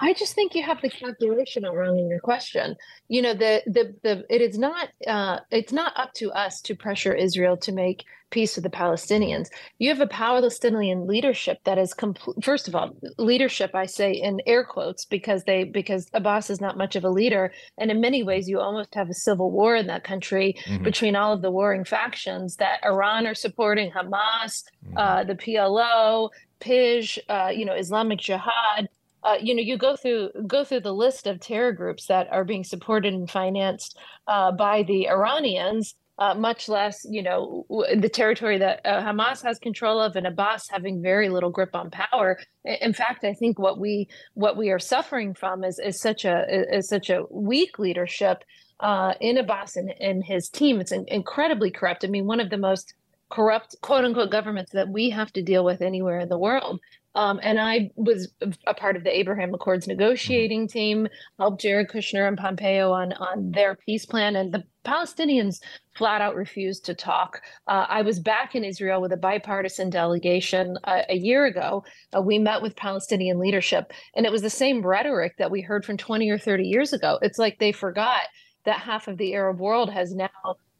I 0.00 0.14
just 0.14 0.34
think 0.34 0.54
you 0.54 0.62
have 0.62 0.80
the 0.80 0.88
calculation 0.88 1.64
wrong 1.64 1.98
in 1.98 2.08
your 2.08 2.20
question. 2.20 2.76
You 3.08 3.22
know, 3.22 3.34
the 3.34 3.62
the 3.66 3.94
the 4.02 4.24
it 4.30 4.40
is 4.40 4.58
not 4.58 4.88
uh, 5.06 5.40
it's 5.50 5.72
not 5.72 5.92
up 5.96 6.14
to 6.14 6.30
us 6.32 6.60
to 6.62 6.74
pressure 6.74 7.14
Israel 7.14 7.56
to 7.58 7.72
make 7.72 8.04
peace 8.30 8.54
with 8.56 8.62
the 8.62 8.70
Palestinians. 8.70 9.48
You 9.78 9.88
have 9.90 10.00
a 10.00 10.06
Palestinian 10.06 11.06
leadership 11.06 11.58
that 11.64 11.78
is 11.78 11.92
complete. 11.92 12.42
First 12.42 12.68
of 12.68 12.74
all, 12.74 12.96
leadership 13.18 13.74
I 13.74 13.86
say 13.86 14.12
in 14.12 14.40
air 14.46 14.64
quotes 14.64 15.04
because 15.04 15.44
they 15.44 15.64
because 15.64 16.08
Abbas 16.14 16.48
is 16.48 16.60
not 16.60 16.78
much 16.78 16.96
of 16.96 17.04
a 17.04 17.10
leader, 17.10 17.52
and 17.76 17.90
in 17.90 18.00
many 18.00 18.22
ways 18.22 18.48
you 18.48 18.58
almost 18.58 18.94
have 18.94 19.10
a 19.10 19.14
civil 19.14 19.50
war 19.50 19.76
in 19.76 19.86
that 19.88 20.04
country 20.04 20.56
mm-hmm. 20.64 20.82
between 20.82 21.14
all 21.14 21.32
of 21.32 21.42
the 21.42 21.50
warring 21.50 21.84
factions 21.84 22.56
that 22.56 22.80
Iran 22.84 23.26
are 23.26 23.34
supporting, 23.34 23.90
Hamas, 23.90 24.64
mm-hmm. 24.86 24.96
uh, 24.96 25.24
the 25.24 25.34
PLO, 25.34 26.30
PIJ, 26.60 27.18
uh, 27.28 27.50
you 27.54 27.64
know, 27.64 27.74
Islamic 27.74 28.20
Jihad 28.20 28.88
uh, 29.22 29.36
you 29.40 29.54
know, 29.54 29.62
you 29.62 29.76
go 29.76 29.96
through 29.96 30.30
go 30.46 30.64
through 30.64 30.80
the 30.80 30.94
list 30.94 31.26
of 31.26 31.40
terror 31.40 31.72
groups 31.72 32.06
that 32.06 32.28
are 32.30 32.44
being 32.44 32.64
supported 32.64 33.12
and 33.12 33.30
financed 33.30 33.98
uh, 34.28 34.52
by 34.52 34.82
the 34.84 35.08
Iranians, 35.08 35.94
uh, 36.18 36.34
much 36.34 36.68
less, 36.68 37.04
you 37.08 37.22
know, 37.22 37.66
the 37.96 38.08
territory 38.08 38.58
that 38.58 38.80
uh, 38.84 39.02
Hamas 39.02 39.42
has 39.42 39.58
control 39.58 40.00
of, 40.00 40.16
and 40.16 40.26
Abbas 40.26 40.68
having 40.70 41.02
very 41.02 41.28
little 41.28 41.50
grip 41.50 41.74
on 41.74 41.90
power. 41.90 42.38
In 42.64 42.92
fact, 42.92 43.24
I 43.24 43.34
think 43.34 43.58
what 43.58 43.78
we 43.78 44.08
what 44.34 44.56
we 44.56 44.70
are 44.70 44.78
suffering 44.78 45.34
from 45.34 45.64
is 45.64 45.78
is 45.78 46.00
such 46.00 46.24
a 46.24 46.44
is 46.74 46.88
such 46.88 47.10
a 47.10 47.24
weak 47.30 47.78
leadership 47.78 48.44
uh, 48.80 49.14
in 49.20 49.38
Abbas 49.38 49.76
and, 49.76 49.92
and 50.00 50.24
his 50.24 50.48
team. 50.48 50.80
It's 50.80 50.92
incredibly 50.92 51.70
corrupt. 51.70 52.04
I 52.04 52.08
mean, 52.08 52.26
one 52.26 52.40
of 52.40 52.50
the 52.50 52.58
most 52.58 52.94
corrupt 53.30 53.76
quote 53.80 54.04
unquote 54.04 54.30
governments 54.30 54.72
that 54.72 54.88
we 54.88 55.10
have 55.10 55.32
to 55.32 55.42
deal 55.42 55.64
with 55.64 55.80
anywhere 55.80 56.20
in 56.20 56.28
the 56.28 56.38
world. 56.38 56.80
Um, 57.14 57.40
and 57.42 57.58
I 57.58 57.90
was 57.96 58.32
a 58.66 58.74
part 58.74 58.96
of 58.96 59.04
the 59.04 59.16
Abraham 59.16 59.52
Accords 59.52 59.86
mm-hmm. 59.86 59.98
negotiating 59.98 60.68
team, 60.68 61.08
helped 61.38 61.60
Jared 61.60 61.88
Kushner 61.88 62.28
and 62.28 62.38
Pompeo 62.38 62.92
on 62.92 63.12
on 63.14 63.50
their 63.50 63.74
peace 63.74 64.06
plan, 64.06 64.36
and 64.36 64.52
the 64.52 64.64
Palestinians 64.84 65.60
flat 65.96 66.20
out 66.20 66.36
refused 66.36 66.84
to 66.86 66.94
talk. 66.94 67.42
Uh, 67.66 67.86
I 67.88 68.02
was 68.02 68.18
back 68.18 68.54
in 68.54 68.64
Israel 68.64 69.00
with 69.00 69.12
a 69.12 69.16
bipartisan 69.16 69.90
delegation 69.90 70.78
uh, 70.84 71.02
a 71.08 71.16
year 71.16 71.44
ago. 71.44 71.84
Uh, 72.16 72.22
we 72.22 72.38
met 72.38 72.62
with 72.62 72.76
Palestinian 72.76 73.38
leadership, 73.38 73.92
and 74.14 74.24
it 74.24 74.32
was 74.32 74.42
the 74.42 74.50
same 74.50 74.86
rhetoric 74.86 75.36
that 75.38 75.50
we 75.50 75.60
heard 75.60 75.84
from 75.84 75.96
20 75.96 76.30
or 76.30 76.38
30 76.38 76.64
years 76.64 76.92
ago. 76.92 77.18
It's 77.22 77.38
like 77.38 77.58
they 77.58 77.72
forgot 77.72 78.22
that 78.64 78.80
half 78.80 79.08
of 79.08 79.18
the 79.18 79.34
Arab 79.34 79.58
world 79.58 79.90
has 79.90 80.14
now 80.14 80.28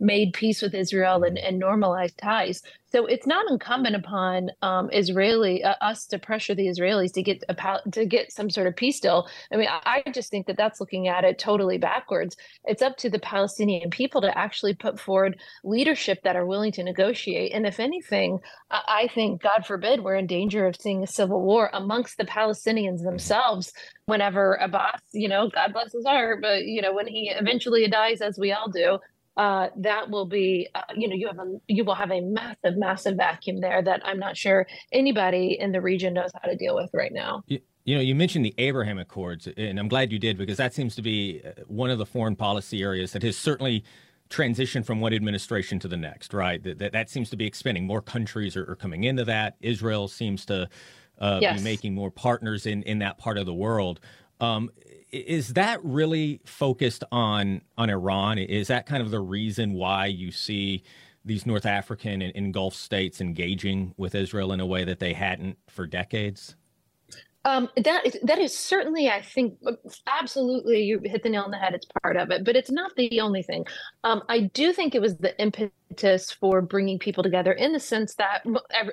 made 0.01 0.33
peace 0.33 0.63
with 0.63 0.75
Israel 0.75 1.23
and, 1.23 1.39
and 1.39 1.59
normalized 1.59 2.19
ties. 2.19 2.63
So 2.91 3.07
it's 3.07 3.27
not 3.27 3.49
incumbent 3.49 3.95
upon 3.95 4.51
um, 4.63 4.91
Israeli 4.93 5.63
uh, 5.63 5.75
us 5.81 6.07
to 6.07 6.19
pressure 6.19 6.57
the 6.57 6.67
Israelis 6.67 7.13
to 7.13 7.23
get 7.23 7.45
a 7.49 7.81
to 7.93 8.05
get 8.05 8.33
some 8.33 8.51
sort 8.51 8.67
of 8.67 8.75
peace 8.75 8.99
deal. 8.99 9.29
I 9.53 9.57
mean, 9.57 9.69
I, 9.69 10.03
I 10.07 10.11
just 10.11 10.31
think 10.31 10.47
that 10.49 10.57
that's 10.57 10.81
looking 10.81 11.07
at 11.07 11.23
it 11.23 11.39
totally 11.39 11.79
backwards. 11.79 12.37
It's 12.65 12.83
up 12.83 12.97
to 12.99 13.11
the 13.11 13.21
Palestinian 13.21 13.91
people 13.91 14.21
to 14.23 14.37
actually 14.37 14.75
put 14.75 14.99
forward 14.99 15.39
leadership 15.63 16.23
that 16.25 16.35
are 16.35 16.47
willing 16.47 16.73
to 16.73 16.83
negotiate. 16.83 17.53
And 17.53 17.65
if 17.65 17.79
anything, 17.79 18.41
I, 18.71 18.83
I 18.89 19.09
think, 19.15 19.43
God 19.43 19.65
forbid, 19.67 20.03
we're 20.03 20.17
in 20.17 20.27
danger 20.27 20.67
of 20.67 20.75
seeing 20.75 21.05
a 21.05 21.07
civil 21.07 21.43
war 21.43 21.71
amongst 21.73 22.17
the 22.17 22.25
Palestinians 22.25 23.05
themselves. 23.05 23.73
Whenever 24.07 24.55
Abbas, 24.55 25.01
you 25.13 25.29
know, 25.29 25.49
God 25.49 25.73
bless 25.73 25.93
his 25.93 26.05
heart, 26.05 26.41
but 26.43 26.65
you 26.65 26.83
know, 26.83 26.93
when 26.93 27.07
he 27.07 27.31
eventually 27.31 27.87
dies, 27.87 28.21
as 28.21 28.37
we 28.37 28.51
all 28.51 28.69
do, 28.69 28.99
uh, 29.41 29.71
that 29.75 30.11
will 30.11 30.27
be, 30.27 30.69
uh, 30.75 30.83
you 30.95 31.09
know, 31.09 31.15
you 31.15 31.27
have 31.27 31.39
a 31.39 31.59
you 31.67 31.83
will 31.83 31.95
have 31.95 32.11
a 32.11 32.21
massive, 32.21 32.77
massive 32.77 33.17
vacuum 33.17 33.59
there 33.59 33.81
that 33.81 34.03
I'm 34.05 34.19
not 34.19 34.37
sure 34.37 34.67
anybody 34.93 35.57
in 35.59 35.73
the 35.73 35.81
region 35.81 36.13
knows 36.13 36.31
how 36.35 36.47
to 36.47 36.55
deal 36.55 36.75
with 36.75 36.91
right 36.93 37.11
now. 37.11 37.43
You, 37.47 37.59
you 37.85 37.95
know, 37.95 38.03
you 38.03 38.15
mentioned 38.15 38.45
the 38.45 38.55
Abraham 38.59 38.99
Accords, 38.99 39.49
and 39.57 39.81
I'm 39.81 39.89
glad 39.89 40.13
you 40.13 40.19
did 40.19 40.37
because 40.37 40.59
that 40.59 40.75
seems 40.75 40.95
to 40.97 41.01
be 41.01 41.41
uh, 41.43 41.63
one 41.69 41.89
of 41.89 41.97
the 41.97 42.05
foreign 42.05 42.37
policy 42.37 42.83
areas 42.83 43.13
that 43.13 43.23
has 43.23 43.35
certainly 43.35 43.83
transitioned 44.29 44.85
from 44.85 45.01
one 45.01 45.15
administration 45.15 45.79
to 45.79 45.89
the 45.89 45.97
next. 45.97 46.35
Right, 46.35 46.63
that 46.63 46.79
that, 46.79 46.93
that 46.93 47.09
seems 47.09 47.31
to 47.31 47.37
be 47.39 47.47
expanding. 47.47 47.87
More 47.87 48.03
countries 48.03 48.59
are, 48.59 48.71
are 48.71 48.77
coming 48.77 49.05
into 49.05 49.25
that. 49.25 49.57
Israel 49.63 50.07
seems 50.07 50.45
to 50.47 50.69
uh, 51.19 51.39
yes. 51.41 51.57
be 51.57 51.65
making 51.65 51.95
more 51.95 52.11
partners 52.11 52.67
in 52.67 52.83
in 52.83 52.99
that 52.99 53.17
part 53.17 53.39
of 53.39 53.47
the 53.47 53.55
world. 53.55 54.01
Um, 54.39 54.71
is 55.13 55.55
that 55.55 55.85
really 55.85 56.41
focused 56.45 57.05
on 57.13 57.63
on 57.77 57.91
Iran? 57.91 58.39
Is 58.39 58.69
that 58.69 58.87
kind 58.87 59.03
of 59.03 59.11
the 59.11 59.21
reason 59.21 59.75
why 59.75 60.07
you 60.07 60.31
see 60.31 60.83
these 61.25 61.47
North 61.47 61.67
African 61.67 62.23
and, 62.23 62.33
and 62.35 62.55
Gulf 62.55 62.75
states 62.75 63.21
engaging 63.21 63.95
with 63.97 64.15
Israel 64.15 64.53
in 64.53 64.61
a 64.61 64.67
way 64.67 64.85
that 64.85 64.99
they 64.99 65.13
hadn't 65.13 65.59
for 65.69 65.87
decades? 65.87 66.57
Um, 67.47 67.71
that 67.75 68.07
is, 68.07 68.19
that 68.23 68.39
is 68.39 68.57
certainly, 68.57 69.09
I 69.09 69.23
think, 69.23 69.59
absolutely, 70.07 70.83
you 70.83 71.01
hit 71.03 71.23
the 71.23 71.31
nail 71.31 71.45
on 71.45 71.51
the 71.51 71.57
head. 71.57 71.73
It's 71.73 71.87
part 72.03 72.19
of 72.19 72.31
it, 72.31 72.45
but 72.45 72.55
it's 72.55 72.71
not 72.71 72.95
the 72.97 73.19
only 73.21 73.43
thing. 73.43 73.65
Um, 74.05 74.23
I 74.29 74.41
do 74.53 74.75
think 74.75 74.95
it 74.95 75.01
was 75.01 75.17
the 75.17 75.39
impetus 75.41 76.31
for 76.31 76.61
bringing 76.61 76.99
people 76.99 77.23
together 77.23 77.53
in 77.53 77.73
the 77.73 77.81
sense 77.81 78.15
that, 78.17 78.45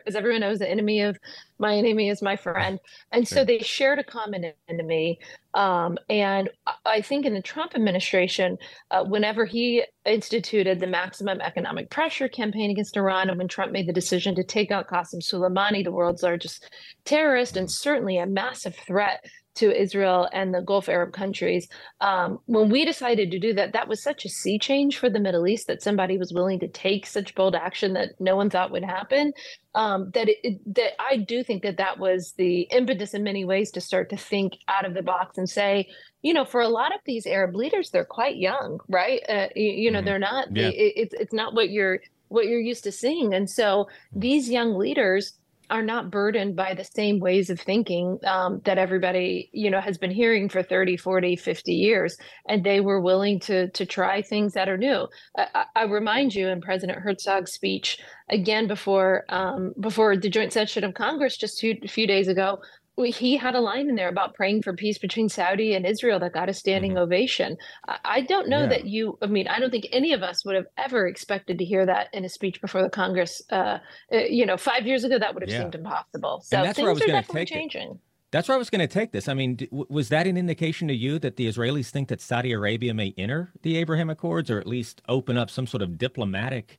as 0.05 0.15
everyone 0.15 0.41
knows, 0.41 0.59
the 0.59 0.69
enemy 0.69 1.01
of 1.01 1.19
my 1.59 1.75
enemy 1.75 2.07
is 2.07 2.21
my 2.21 2.37
friend, 2.37 2.79
and 3.11 3.27
so 3.27 3.43
they 3.43 3.59
shared 3.59 3.99
a 3.99 4.03
common 4.03 4.53
enemy. 4.69 5.19
Um, 5.57 5.97
and 6.07 6.51
I 6.85 7.01
think 7.01 7.25
in 7.25 7.33
the 7.33 7.41
Trump 7.41 7.73
administration, 7.73 8.59
uh, 8.91 9.03
whenever 9.03 9.43
he 9.43 9.83
instituted 10.05 10.79
the 10.79 10.85
maximum 10.85 11.41
economic 11.41 11.89
pressure 11.89 12.29
campaign 12.29 12.69
against 12.69 12.95
Iran, 12.95 13.29
and 13.29 13.39
when 13.39 13.47
Trump 13.47 13.71
made 13.71 13.87
the 13.87 13.93
decision 13.93 14.35
to 14.35 14.43
take 14.43 14.69
out 14.69 14.87
Qasem 14.87 15.19
Soleimani, 15.19 15.83
the 15.83 15.91
world's 15.91 16.21
largest 16.21 16.69
terrorist, 17.05 17.57
and 17.57 17.71
certainly 17.71 18.19
a 18.19 18.27
massive 18.27 18.75
threat 18.75 19.25
to 19.57 19.79
Israel 19.79 20.29
and 20.31 20.53
the 20.53 20.61
Gulf 20.61 20.89
Arab 20.89 21.13
countries. 21.13 21.67
Um, 22.01 22.39
when 22.45 22.69
we 22.69 22.85
decided 22.85 23.31
to 23.31 23.39
do 23.39 23.53
that, 23.53 23.73
that 23.73 23.87
was 23.87 24.01
such 24.01 24.25
a 24.25 24.29
sea 24.29 24.57
change 24.57 24.97
for 24.97 25.09
the 25.09 25.19
Middle 25.19 25.47
East 25.47 25.67
that 25.67 25.81
somebody 25.81 26.17
was 26.17 26.33
willing 26.33 26.59
to 26.59 26.67
take 26.67 27.05
such 27.05 27.35
bold 27.35 27.55
action 27.55 27.93
that 27.93 28.19
no 28.19 28.35
one 28.35 28.49
thought 28.49 28.71
would 28.71 28.83
happen. 28.83 29.33
Um, 29.75 30.09
that 30.15 30.27
it, 30.27 30.59
that 30.75 30.99
I 30.99 31.17
do 31.17 31.43
think 31.43 31.61
that 31.63 31.77
that 31.77 31.99
was 31.99 32.33
the 32.37 32.61
impetus 32.71 33.13
in 33.13 33.23
many 33.23 33.45
ways 33.45 33.69
to 33.71 33.81
start 33.81 34.09
to 34.09 34.17
think 34.17 34.53
out 34.67 34.85
of 34.85 34.93
the 34.95 35.03
box 35.03 35.37
and 35.37 35.47
say, 35.47 35.87
you 36.21 36.33
know, 36.33 36.45
for 36.45 36.61
a 36.61 36.69
lot 36.69 36.93
of 36.93 37.01
these 37.05 37.27
Arab 37.27 37.55
leaders, 37.55 37.91
they're 37.91 38.05
quite 38.05 38.37
young, 38.37 38.79
right? 38.89 39.21
Uh, 39.29 39.47
you, 39.55 39.71
you, 39.71 39.91
know, 39.91 39.99
mm-hmm. 39.99 40.05
they're 40.05 40.19
not. 40.19 40.55
Yeah. 40.55 40.69
It, 40.69 40.93
it's 40.95 41.13
it's 41.13 41.33
not 41.33 41.53
what 41.53 41.69
you're 41.69 41.99
what 42.29 42.47
you're 42.47 42.59
used 42.59 42.83
to 42.85 42.91
seeing, 42.91 43.33
and 43.33 43.49
so 43.49 43.87
these 44.13 44.49
young 44.49 44.75
leaders 44.75 45.33
are 45.69 45.81
not 45.81 46.11
burdened 46.11 46.55
by 46.55 46.73
the 46.73 46.83
same 46.83 47.19
ways 47.19 47.49
of 47.49 47.59
thinking 47.59 48.17
um, 48.25 48.61
that 48.65 48.77
everybody 48.77 49.49
you 49.53 49.69
know 49.69 49.81
has 49.81 49.97
been 49.97 50.11
hearing 50.11 50.49
for 50.49 50.63
30 50.63 50.97
40 50.97 51.35
50 51.35 51.73
years 51.73 52.17
and 52.47 52.63
they 52.63 52.79
were 52.79 53.01
willing 53.01 53.39
to 53.41 53.69
to 53.71 53.85
try 53.85 54.21
things 54.21 54.53
that 54.53 54.69
are 54.69 54.77
new. 54.77 55.07
I, 55.37 55.65
I 55.75 55.83
remind 55.83 56.33
you 56.33 56.47
in 56.47 56.61
president 56.61 56.99
herzog's 56.99 57.51
speech 57.51 57.99
again 58.29 58.67
before 58.67 59.25
um, 59.29 59.73
before 59.79 60.15
the 60.17 60.29
joint 60.29 60.53
session 60.53 60.83
of 60.83 60.93
congress 60.93 61.37
just 61.37 61.59
two, 61.59 61.75
a 61.83 61.87
few 61.87 62.07
days 62.07 62.27
ago 62.27 62.59
he 63.05 63.37
had 63.37 63.55
a 63.55 63.59
line 63.59 63.89
in 63.89 63.95
there 63.95 64.09
about 64.09 64.33
praying 64.33 64.63
for 64.63 64.73
peace 64.73 64.97
between 64.97 65.29
Saudi 65.29 65.75
and 65.75 65.85
Israel 65.85 66.19
that 66.19 66.33
got 66.33 66.49
a 66.49 66.53
standing 66.53 66.91
mm-hmm. 66.91 67.01
ovation. 67.03 67.57
I 68.03 68.21
don't 68.21 68.49
know 68.49 68.61
yeah. 68.61 68.67
that 68.67 68.85
you, 68.85 69.17
I 69.21 69.27
mean, 69.27 69.47
I 69.47 69.59
don't 69.59 69.69
think 69.69 69.87
any 69.91 70.13
of 70.13 70.23
us 70.23 70.43
would 70.45 70.55
have 70.55 70.65
ever 70.77 71.07
expected 71.07 71.59
to 71.59 71.65
hear 71.65 71.85
that 71.85 72.09
in 72.13 72.25
a 72.25 72.29
speech 72.29 72.59
before 72.59 72.81
the 72.81 72.89
Congress. 72.89 73.41
Uh, 73.51 73.79
uh 74.11 74.17
you 74.17 74.45
know, 74.45 74.57
five 74.57 74.87
years 74.87 75.03
ago, 75.03 75.19
that 75.19 75.33
would 75.33 75.43
have 75.43 75.49
yeah. 75.49 75.59
seemed 75.59 75.75
impossible. 75.75 76.41
So 76.43 76.63
things 76.73 76.79
are 76.79 77.05
definitely 77.05 77.45
changing. 77.45 77.91
It. 77.91 77.97
That's 78.31 78.49
where 78.49 78.55
I 78.55 78.59
was 78.59 78.69
going 78.69 78.85
to 78.85 78.87
take 78.87 79.13
this. 79.13 79.29
I 79.29 79.33
mean, 79.33 79.57
was 79.71 80.09
that 80.09 80.27
an 80.27 80.35
indication 80.35 80.89
to 80.89 80.93
you 80.93 81.17
that 81.19 81.37
the 81.37 81.47
Israelis 81.47 81.89
think 81.89 82.09
that 82.09 82.19
Saudi 82.19 82.51
Arabia 82.51 82.93
may 82.93 83.13
enter 83.17 83.53
the 83.61 83.77
Abraham 83.77 84.09
Accords 84.09 84.51
or 84.51 84.59
at 84.59 84.67
least 84.67 85.01
open 85.07 85.37
up 85.37 85.49
some 85.49 85.65
sort 85.65 85.81
of 85.81 85.97
diplomatic? 85.97 86.77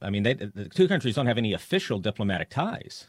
I 0.00 0.10
mean, 0.10 0.22
they, 0.22 0.34
the 0.34 0.68
two 0.72 0.86
countries 0.86 1.16
don't 1.16 1.26
have 1.26 1.38
any 1.38 1.52
official 1.52 1.98
diplomatic 1.98 2.50
ties. 2.50 3.08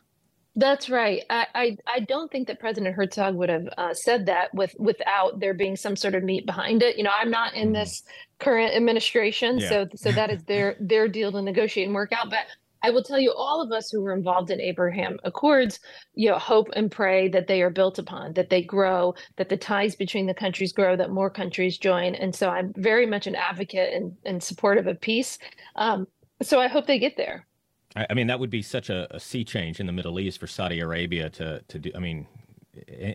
That's 0.57 0.89
right. 0.89 1.23
I, 1.29 1.47
I, 1.53 1.77
I 1.85 1.99
don't 1.99 2.31
think 2.31 2.47
that 2.47 2.59
President 2.59 2.95
Herzog 2.95 3.35
would 3.35 3.49
have 3.49 3.67
uh, 3.77 3.93
said 3.93 4.25
that 4.27 4.53
with 4.53 4.73
without 4.79 5.39
there 5.39 5.53
being 5.53 5.75
some 5.75 5.97
sort 5.97 6.15
of 6.15 6.23
meat 6.23 6.45
behind 6.45 6.81
it. 6.81 6.97
You 6.97 7.03
know, 7.03 7.11
I'm 7.19 7.29
not 7.29 7.53
in 7.55 7.69
mm. 7.69 7.73
this 7.73 8.03
current 8.39 8.73
administration, 8.73 9.59
yeah. 9.59 9.69
so 9.69 9.87
so 9.95 10.11
that 10.13 10.31
is 10.31 10.43
their 10.43 10.77
their 10.79 11.09
deal 11.09 11.31
to 11.33 11.41
negotiate 11.41 11.87
and 11.87 11.95
work 11.95 12.13
out. 12.13 12.29
But 12.29 12.45
I 12.83 12.91
will 12.91 13.03
tell 13.03 13.19
you, 13.19 13.33
all 13.35 13.61
of 13.61 13.71
us 13.71 13.89
who 13.89 14.01
were 14.01 14.13
involved 14.13 14.49
in 14.49 14.61
Abraham 14.61 15.19
Accords, 15.23 15.79
you 16.13 16.29
know, 16.29 16.37
hope 16.37 16.69
and 16.73 16.89
pray 16.91 17.27
that 17.29 17.47
they 17.47 17.61
are 17.61 17.71
built 17.71 17.97
upon, 17.99 18.33
that 18.33 18.49
they 18.49 18.61
grow, 18.61 19.15
that 19.37 19.49
the 19.49 19.57
ties 19.57 19.95
between 19.95 20.27
the 20.27 20.35
countries 20.35 20.71
grow, 20.71 20.95
that 20.95 21.09
more 21.09 21.29
countries 21.29 21.79
join. 21.79 22.13
And 22.15 22.33
so 22.35 22.49
I'm 22.49 22.73
very 22.77 23.07
much 23.07 23.25
an 23.25 23.35
advocate 23.35 23.93
and, 23.93 24.15
and 24.23 24.41
supportive 24.41 24.87
of 24.87 25.01
peace. 25.01 25.39
Um, 25.75 26.07
so 26.43 26.59
I 26.59 26.67
hope 26.67 26.85
they 26.85 26.99
get 26.99 27.17
there. 27.17 27.47
I, 27.95 28.07
I 28.09 28.13
mean, 28.13 28.27
that 28.27 28.39
would 28.39 28.49
be 28.49 28.61
such 28.61 28.89
a, 28.89 29.13
a 29.15 29.19
sea 29.19 29.43
change 29.43 29.79
in 29.79 29.85
the 29.85 29.93
Middle 29.93 30.19
East 30.19 30.39
for 30.39 30.47
Saudi 30.47 30.79
Arabia 30.79 31.29
to 31.31 31.61
to 31.67 31.79
do. 31.79 31.91
I 31.95 31.99
mean, 31.99 32.27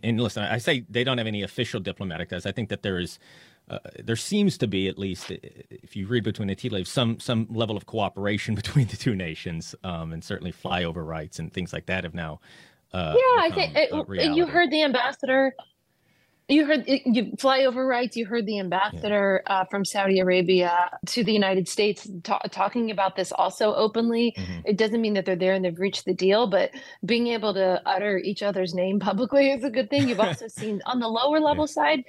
and 0.02 0.20
listen, 0.20 0.42
I 0.42 0.58
say 0.58 0.84
they 0.88 1.04
don't 1.04 1.18
have 1.18 1.26
any 1.26 1.42
official 1.42 1.80
diplomatic 1.80 2.30
ties. 2.30 2.46
I 2.46 2.52
think 2.52 2.68
that 2.70 2.82
there 2.82 2.98
is, 2.98 3.18
uh, 3.68 3.78
there 3.98 4.16
seems 4.16 4.56
to 4.58 4.66
be 4.66 4.88
at 4.88 4.98
least, 4.98 5.30
if 5.30 5.94
you 5.96 6.06
read 6.06 6.24
between 6.24 6.48
the 6.48 6.54
tea 6.54 6.70
leaves, 6.70 6.90
some 6.90 7.20
some 7.20 7.46
level 7.50 7.76
of 7.76 7.86
cooperation 7.86 8.54
between 8.62 8.86
the 8.86 8.96
two 8.96 9.14
nations, 9.14 9.74
um, 9.84 10.12
and 10.12 10.24
certainly 10.24 10.52
flyover 10.52 11.06
rights 11.06 11.38
and 11.38 11.52
things 11.52 11.72
like 11.72 11.86
that 11.86 12.04
have 12.04 12.14
now. 12.14 12.40
Uh, 12.92 13.14
yeah, 13.16 13.42
I 13.42 13.50
think 13.54 13.76
it, 13.76 14.34
you 14.34 14.46
heard 14.46 14.70
the 14.70 14.82
ambassador 14.82 15.54
you 16.50 16.66
heard 16.66 16.84
you 16.86 17.32
flyover 17.36 17.88
rights. 17.88 18.16
You 18.16 18.26
heard 18.26 18.46
the 18.46 18.58
ambassador 18.58 19.42
yeah. 19.46 19.60
uh, 19.60 19.64
from 19.70 19.84
Saudi 19.84 20.18
Arabia 20.18 20.90
to 21.06 21.22
the 21.22 21.32
United 21.32 21.68
States 21.68 22.08
ta- 22.22 22.40
talking 22.50 22.90
about 22.90 23.16
this 23.16 23.32
also 23.32 23.74
openly. 23.74 24.34
Mm-hmm. 24.36 24.60
It 24.64 24.76
doesn't 24.76 25.00
mean 25.00 25.14
that 25.14 25.24
they're 25.24 25.36
there 25.36 25.54
and 25.54 25.64
they've 25.64 25.78
reached 25.78 26.04
the 26.04 26.14
deal, 26.14 26.46
but 26.48 26.70
being 27.04 27.28
able 27.28 27.54
to 27.54 27.80
utter 27.86 28.18
each 28.18 28.42
other's 28.42 28.74
name 28.74 28.98
publicly 28.98 29.50
is 29.50 29.64
a 29.64 29.70
good 29.70 29.88
thing. 29.90 30.08
You've 30.08 30.20
also 30.28 30.48
seen 30.48 30.82
on 30.86 30.98
the 30.98 31.08
lower 31.08 31.40
level 31.40 31.66
yeah. 31.68 31.74
side, 31.74 32.04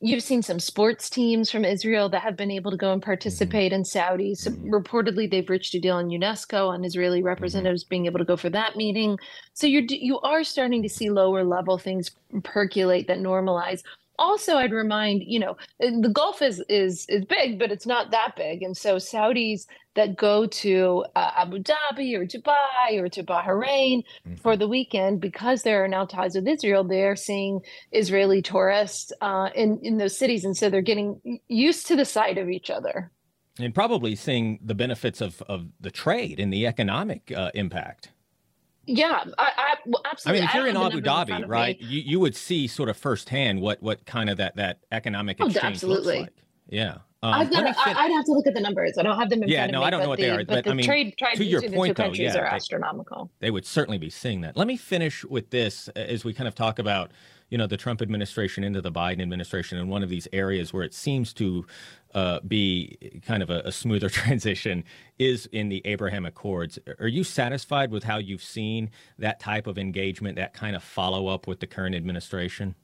You've 0.00 0.22
seen 0.22 0.42
some 0.42 0.60
sports 0.60 1.08
teams 1.08 1.50
from 1.50 1.64
Israel 1.64 2.08
that 2.10 2.20
have 2.22 2.36
been 2.36 2.50
able 2.50 2.70
to 2.70 2.76
go 2.76 2.92
and 2.92 3.02
participate 3.02 3.72
mm-hmm. 3.72 3.80
in 3.80 3.84
Saudi. 3.84 4.34
So 4.34 4.50
mm-hmm. 4.50 4.74
reportedly, 4.74 5.30
they've 5.30 5.48
reached 5.48 5.74
a 5.74 5.80
deal 5.80 5.98
in 5.98 6.08
UNESCO 6.08 6.68
on 6.68 6.84
Israeli 6.84 7.18
mm-hmm. 7.18 7.28
representatives 7.28 7.84
being 7.84 8.06
able 8.06 8.18
to 8.18 8.24
go 8.24 8.36
for 8.36 8.50
that 8.50 8.76
meeting. 8.76 9.18
So 9.54 9.66
you're 9.66 9.84
you 9.88 10.20
are 10.20 10.44
starting 10.44 10.82
to 10.82 10.88
see 10.88 11.10
lower 11.10 11.44
level 11.44 11.78
things 11.78 12.10
percolate 12.42 13.06
that 13.06 13.18
normalize 13.18 13.82
also 14.18 14.56
i'd 14.56 14.72
remind 14.72 15.22
you 15.26 15.38
know 15.38 15.56
uh, 15.82 15.90
the 16.00 16.08
gulf 16.08 16.42
is 16.42 16.62
is 16.68 17.06
is 17.08 17.24
big 17.24 17.58
but 17.58 17.70
it's 17.70 17.86
not 17.86 18.10
that 18.10 18.34
big. 18.36 18.62
And 18.62 18.76
so 18.76 18.96
saudis 18.96 19.66
that 19.94 20.16
go 20.16 20.46
to 20.46 21.04
uh, 21.14 21.30
abu 21.36 21.58
dhabi 21.58 22.14
or 22.16 22.26
dubai 22.26 22.98
or 22.98 23.08
to 23.08 23.22
bahrain 23.22 24.02
mm-hmm. 24.26 24.34
for 24.36 24.56
the 24.56 24.68
weekend 24.68 25.20
because 25.20 25.62
there 25.62 25.84
are 25.84 25.88
now 25.88 26.04
ties 26.04 26.34
with 26.34 26.48
israel 26.48 26.84
they're 26.84 27.16
seeing 27.16 27.60
israeli 27.92 28.42
tourists 28.42 29.12
uh, 29.20 29.50
in 29.54 29.78
in 29.82 29.98
those 29.98 30.16
cities. 30.16 30.44
And 30.44 30.56
so 30.56 30.70
they're 30.70 30.82
getting 30.82 31.40
used 31.48 31.86
to 31.88 31.96
the 31.96 32.04
sight 32.04 32.38
of 32.38 32.48
each 32.48 32.70
other. 32.70 33.10
And 33.58 33.74
probably 33.74 34.16
seeing 34.16 34.58
the 34.64 34.74
benefits 34.74 35.20
of 35.20 35.42
of 35.42 35.66
the 35.80 35.90
trade 35.90 36.40
and 36.40 36.52
the 36.52 36.66
economic 36.66 37.32
uh, 37.34 37.50
impact 37.54 38.10
yeah, 38.86 39.24
I, 39.38 39.50
I 39.56 39.74
well, 39.86 40.02
absolutely. 40.04 40.40
I 40.40 40.42
mean, 40.42 40.48
if 40.48 40.54
you're 40.54 40.66
in 40.68 40.76
Abu 40.76 41.00
Dhabi, 41.00 41.48
right, 41.48 41.80
you, 41.80 42.00
you 42.00 42.20
would 42.20 42.36
see 42.36 42.66
sort 42.66 42.88
of 42.88 42.96
firsthand 42.96 43.60
what 43.60 43.82
what 43.82 44.04
kind 44.06 44.30
of 44.30 44.36
that 44.38 44.56
that 44.56 44.80
economic 44.92 45.38
oh, 45.40 45.46
exchange 45.46 45.64
oh, 45.64 45.68
absolutely. 45.68 46.18
looks 46.18 46.30
like. 46.30 46.44
Yeah. 46.68 46.98
Um, 47.22 47.32
I've 47.32 47.50
got. 47.50 47.64
I'd 47.64 48.10
have 48.12 48.24
to 48.26 48.32
look 48.32 48.46
at 48.46 48.52
the 48.52 48.60
numbers. 48.60 48.98
I 48.98 49.02
don't 49.02 49.18
have 49.18 49.30
them 49.30 49.42
in 49.42 49.48
yeah, 49.48 49.60
front 49.60 49.72
no, 49.72 49.78
of 49.78 49.80
me. 49.80 49.80
Yeah, 49.80 49.80
no, 49.80 49.86
I 49.86 49.90
don't 49.90 50.02
know 50.02 50.08
what 50.10 50.18
the, 50.18 50.24
they 50.24 50.30
are. 50.30 50.38
But, 50.38 50.48
but 50.48 50.64
the 50.64 50.70
I 50.70 50.74
mean, 50.74 50.84
trade, 50.84 51.14
trade 51.16 51.36
to 51.36 51.44
your 51.44 51.62
point, 51.70 51.96
though, 51.96 52.12
yeah, 52.12 52.30
are 52.30 52.32
they, 52.32 52.40
astronomical. 52.40 53.30
They 53.40 53.50
would 53.50 53.64
certainly 53.64 53.96
be 53.96 54.10
seeing 54.10 54.42
that. 54.42 54.58
Let 54.58 54.66
me 54.66 54.76
finish 54.76 55.24
with 55.24 55.48
this 55.48 55.88
as 55.88 56.22
we 56.22 56.34
kind 56.34 56.48
of 56.48 56.54
talk 56.54 56.78
about 56.78 57.12
you 57.54 57.58
know 57.58 57.68
the 57.68 57.76
Trump 57.76 58.02
administration 58.02 58.64
into 58.64 58.80
the 58.80 58.90
Biden 58.90 59.22
administration, 59.22 59.78
and 59.78 59.88
one 59.88 60.02
of 60.02 60.08
these 60.08 60.26
areas 60.32 60.72
where 60.72 60.82
it 60.82 60.92
seems 60.92 61.32
to 61.34 61.64
uh, 62.12 62.40
be 62.40 63.22
kind 63.24 63.44
of 63.44 63.50
a, 63.50 63.60
a, 63.60 63.70
smoother 63.70 64.08
transition 64.22 64.82
is 65.20 65.46
in 65.52 65.68
the 65.68 65.80
Abraham 65.84 66.26
Accords. 66.26 66.80
Are 66.98 67.06
you 67.06 67.22
satisfied 67.22 67.92
with 67.92 68.02
how 68.02 68.16
you've 68.16 68.42
seen 68.42 68.90
that 69.20 69.38
type 69.38 69.68
of 69.68 69.78
engagement, 69.78 70.34
that 70.34 70.52
kind 70.52 70.74
of 70.74 70.82
follow 70.82 71.28
up 71.28 71.46
with 71.46 71.60
the 71.60 71.68
current 71.68 71.94
administration? 71.94 72.74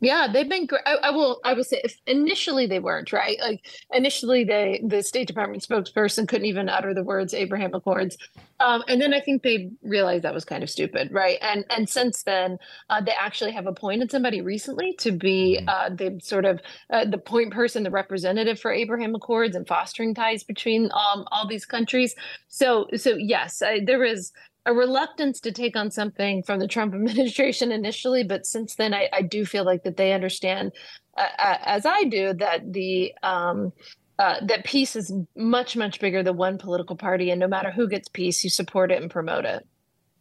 Yeah, 0.00 0.28
they've 0.32 0.48
been 0.48 0.66
great. 0.66 0.82
I, 0.86 0.94
I, 0.94 1.10
will. 1.10 1.40
I 1.44 1.52
will 1.52 1.64
say, 1.64 1.82
initially 2.06 2.66
they 2.66 2.78
weren't 2.78 3.12
right. 3.12 3.38
Like 3.40 3.66
initially, 3.92 4.44
they 4.44 4.80
the 4.82 5.02
State 5.02 5.28
Department 5.28 5.62
spokesperson 5.62 6.26
couldn't 6.26 6.46
even 6.46 6.70
utter 6.70 6.94
the 6.94 7.02
words 7.02 7.34
Abraham 7.34 7.74
Accords, 7.74 8.16
um, 8.60 8.82
and 8.88 9.00
then 9.00 9.12
I 9.12 9.20
think 9.20 9.42
they 9.42 9.70
realized 9.82 10.24
that 10.24 10.32
was 10.32 10.46
kind 10.46 10.62
of 10.62 10.70
stupid, 10.70 11.12
right? 11.12 11.36
And 11.42 11.66
and 11.70 11.86
since 11.86 12.22
then, 12.22 12.58
uh, 12.88 13.02
they 13.02 13.12
actually 13.12 13.52
have 13.52 13.66
appointed 13.66 14.10
somebody 14.10 14.40
recently 14.40 14.94
to 15.00 15.12
be 15.12 15.58
mm-hmm. 15.60 15.68
uh, 15.68 15.94
the 15.94 16.18
sort 16.22 16.46
of 16.46 16.60
uh, 16.88 17.04
the 17.04 17.18
point 17.18 17.52
person, 17.52 17.82
the 17.82 17.90
representative 17.90 18.58
for 18.58 18.72
Abraham 18.72 19.14
Accords 19.14 19.54
and 19.54 19.68
fostering 19.68 20.14
ties 20.14 20.44
between 20.44 20.84
um, 20.86 21.26
all 21.30 21.46
these 21.46 21.66
countries. 21.66 22.14
So 22.48 22.86
so 22.96 23.16
yes, 23.16 23.60
I, 23.60 23.80
there 23.84 24.04
is 24.04 24.32
a 24.66 24.72
reluctance 24.72 25.40
to 25.40 25.52
take 25.52 25.76
on 25.76 25.90
something 25.90 26.42
from 26.42 26.60
the 26.60 26.68
Trump 26.68 26.94
administration 26.94 27.72
initially, 27.72 28.24
but 28.24 28.46
since 28.46 28.74
then, 28.74 28.94
I, 28.94 29.08
I 29.12 29.22
do 29.22 29.44
feel 29.44 29.64
like 29.64 29.84
that 29.84 29.96
they 29.96 30.12
understand, 30.12 30.72
uh, 31.16 31.26
uh, 31.38 31.56
as 31.64 31.86
I 31.86 32.04
do, 32.04 32.34
that 32.34 32.72
the 32.72 33.14
um, 33.22 33.72
uh, 34.18 34.36
that 34.44 34.64
peace 34.64 34.96
is 34.96 35.12
much 35.34 35.76
much 35.76 35.98
bigger 35.98 36.22
than 36.22 36.36
one 36.36 36.58
political 36.58 36.94
party, 36.94 37.30
and 37.30 37.40
no 37.40 37.48
matter 37.48 37.70
who 37.70 37.88
gets 37.88 38.08
peace, 38.08 38.44
you 38.44 38.50
support 38.50 38.92
it 38.92 39.00
and 39.00 39.10
promote 39.10 39.44
it. 39.44 39.66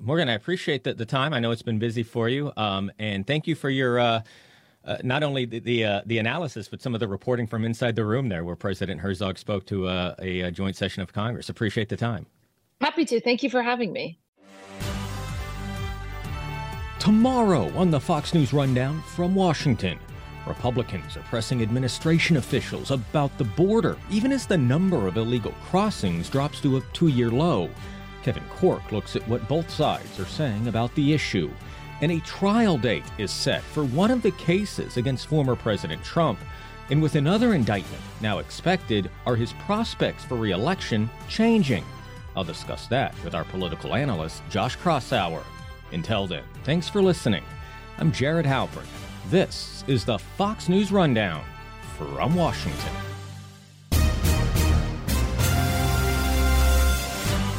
Morgan, 0.01 0.29
I 0.29 0.33
appreciate 0.33 0.85
the, 0.85 0.93
the 0.93 1.05
time. 1.05 1.33
I 1.33 1.39
know 1.39 1.51
it's 1.51 1.61
been 1.61 1.79
busy 1.79 2.03
for 2.03 2.29
you, 2.29 2.53
um, 2.55 2.91
and 2.99 3.27
thank 3.27 3.47
you 3.47 3.55
for 3.55 3.69
your. 3.69 3.99
Uh, 3.99 4.21
uh, 4.85 4.95
not 5.03 5.23
only 5.23 5.43
the 5.43 5.59
the, 5.59 5.83
uh, 5.83 6.01
the, 6.05 6.17
analysis, 6.17 6.69
but 6.69 6.81
some 6.81 6.93
of 6.93 7.01
the 7.01 7.07
reporting 7.07 7.45
from 7.45 7.65
inside 7.65 7.97
the 7.97 8.05
room 8.05 8.29
there, 8.29 8.45
where 8.45 8.55
President 8.55 9.01
Herzog 9.01 9.37
spoke 9.37 9.65
to 9.65 9.87
uh, 9.87 10.15
a, 10.19 10.39
a 10.39 10.51
joint 10.51 10.77
session 10.77 11.03
of 11.03 11.11
Congress. 11.11 11.49
Appreciate 11.49 11.89
the 11.89 11.97
time. 11.97 12.25
Happy 12.79 13.03
to. 13.03 13.19
Thank 13.19 13.43
you 13.43 13.49
for 13.49 13.61
having 13.61 13.91
me. 13.91 14.17
Tomorrow 16.99 17.71
on 17.77 17.91
the 17.91 17.99
Fox 17.99 18.33
News 18.33 18.51
Rundown 18.51 19.01
from 19.03 19.33
Washington, 19.33 19.97
Republicans 20.45 21.15
are 21.15 21.21
pressing 21.21 21.61
administration 21.61 22.35
officials 22.35 22.91
about 22.91 23.35
the 23.37 23.45
border, 23.45 23.97
even 24.11 24.33
as 24.33 24.45
the 24.45 24.57
number 24.57 25.07
of 25.07 25.15
illegal 25.15 25.53
crossings 25.69 26.29
drops 26.29 26.59
to 26.59 26.75
a 26.75 26.81
two 26.91 27.07
year 27.07 27.31
low. 27.31 27.69
Kevin 28.21 28.43
Corke 28.49 28.91
looks 28.91 29.15
at 29.15 29.25
what 29.29 29.47
both 29.47 29.69
sides 29.69 30.19
are 30.19 30.25
saying 30.25 30.67
about 30.67 30.93
the 30.95 31.13
issue. 31.13 31.49
And 32.01 32.11
a 32.11 32.19
trial 32.19 32.77
date 32.77 33.05
is 33.17 33.31
set 33.31 33.63
for 33.63 33.85
one 33.85 34.11
of 34.11 34.21
the 34.21 34.31
cases 34.31 34.97
against 34.97 35.27
former 35.27 35.55
President 35.55 36.03
Trump. 36.03 36.37
And 36.89 37.01
with 37.01 37.15
another 37.15 37.53
indictment 37.53 38.03
now 38.19 38.39
expected, 38.39 39.09
are 39.25 39.37
his 39.37 39.53
prospects 39.53 40.25
for 40.25 40.35
re 40.35 40.51
election 40.51 41.09
changing? 41.29 41.85
I'll 42.35 42.43
discuss 42.43 42.87
that 42.87 43.15
with 43.23 43.35
our 43.35 43.45
political 43.45 43.95
analyst, 43.95 44.43
Josh 44.49 44.77
Kraushaar. 44.77 45.43
Until 45.91 46.27
then, 46.27 46.43
thanks 46.63 46.87
for 46.89 47.01
listening. 47.01 47.43
I'm 47.97 48.11
Jared 48.11 48.45
Halpern. 48.45 48.85
This 49.29 49.83
is 49.87 50.05
the 50.05 50.17
Fox 50.17 50.69
News 50.69 50.91
Rundown 50.91 51.43
from 51.97 52.35
Washington. 52.35 52.93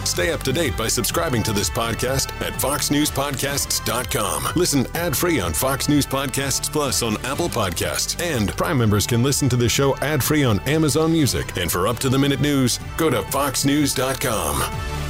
Stay 0.05 0.33
up 0.33 0.43
to 0.43 0.53
date 0.53 0.77
by 0.77 0.89
subscribing 0.89 1.43
to 1.45 1.53
this 1.53 1.71
podcast 1.71 2.33
at 2.43 2.53
foxnewspodcasts.com. 2.55 4.49
Listen 4.57 4.85
ad-free 4.95 5.39
on 5.39 5.53
Fox 5.53 5.89
News 5.89 6.05
Podcasts 6.05 6.71
Plus 6.71 7.03
on 7.03 7.17
Apple 7.25 7.49
Podcasts. 7.49 8.21
And 8.21 8.55
Prime 8.57 8.77
members 8.77 9.07
can 9.07 9.23
listen 9.23 9.49
to 9.49 9.57
the 9.57 9.69
show 9.69 9.97
ad-free 9.99 10.43
on 10.43 10.59
Amazon 10.69 11.13
Music. 11.13 11.57
And 11.57 11.71
for 11.71 11.87
up-to-the-minute 11.87 12.41
news, 12.41 12.81
go 12.97 13.09
to 13.09 13.23
foxnews.com. 13.23 15.10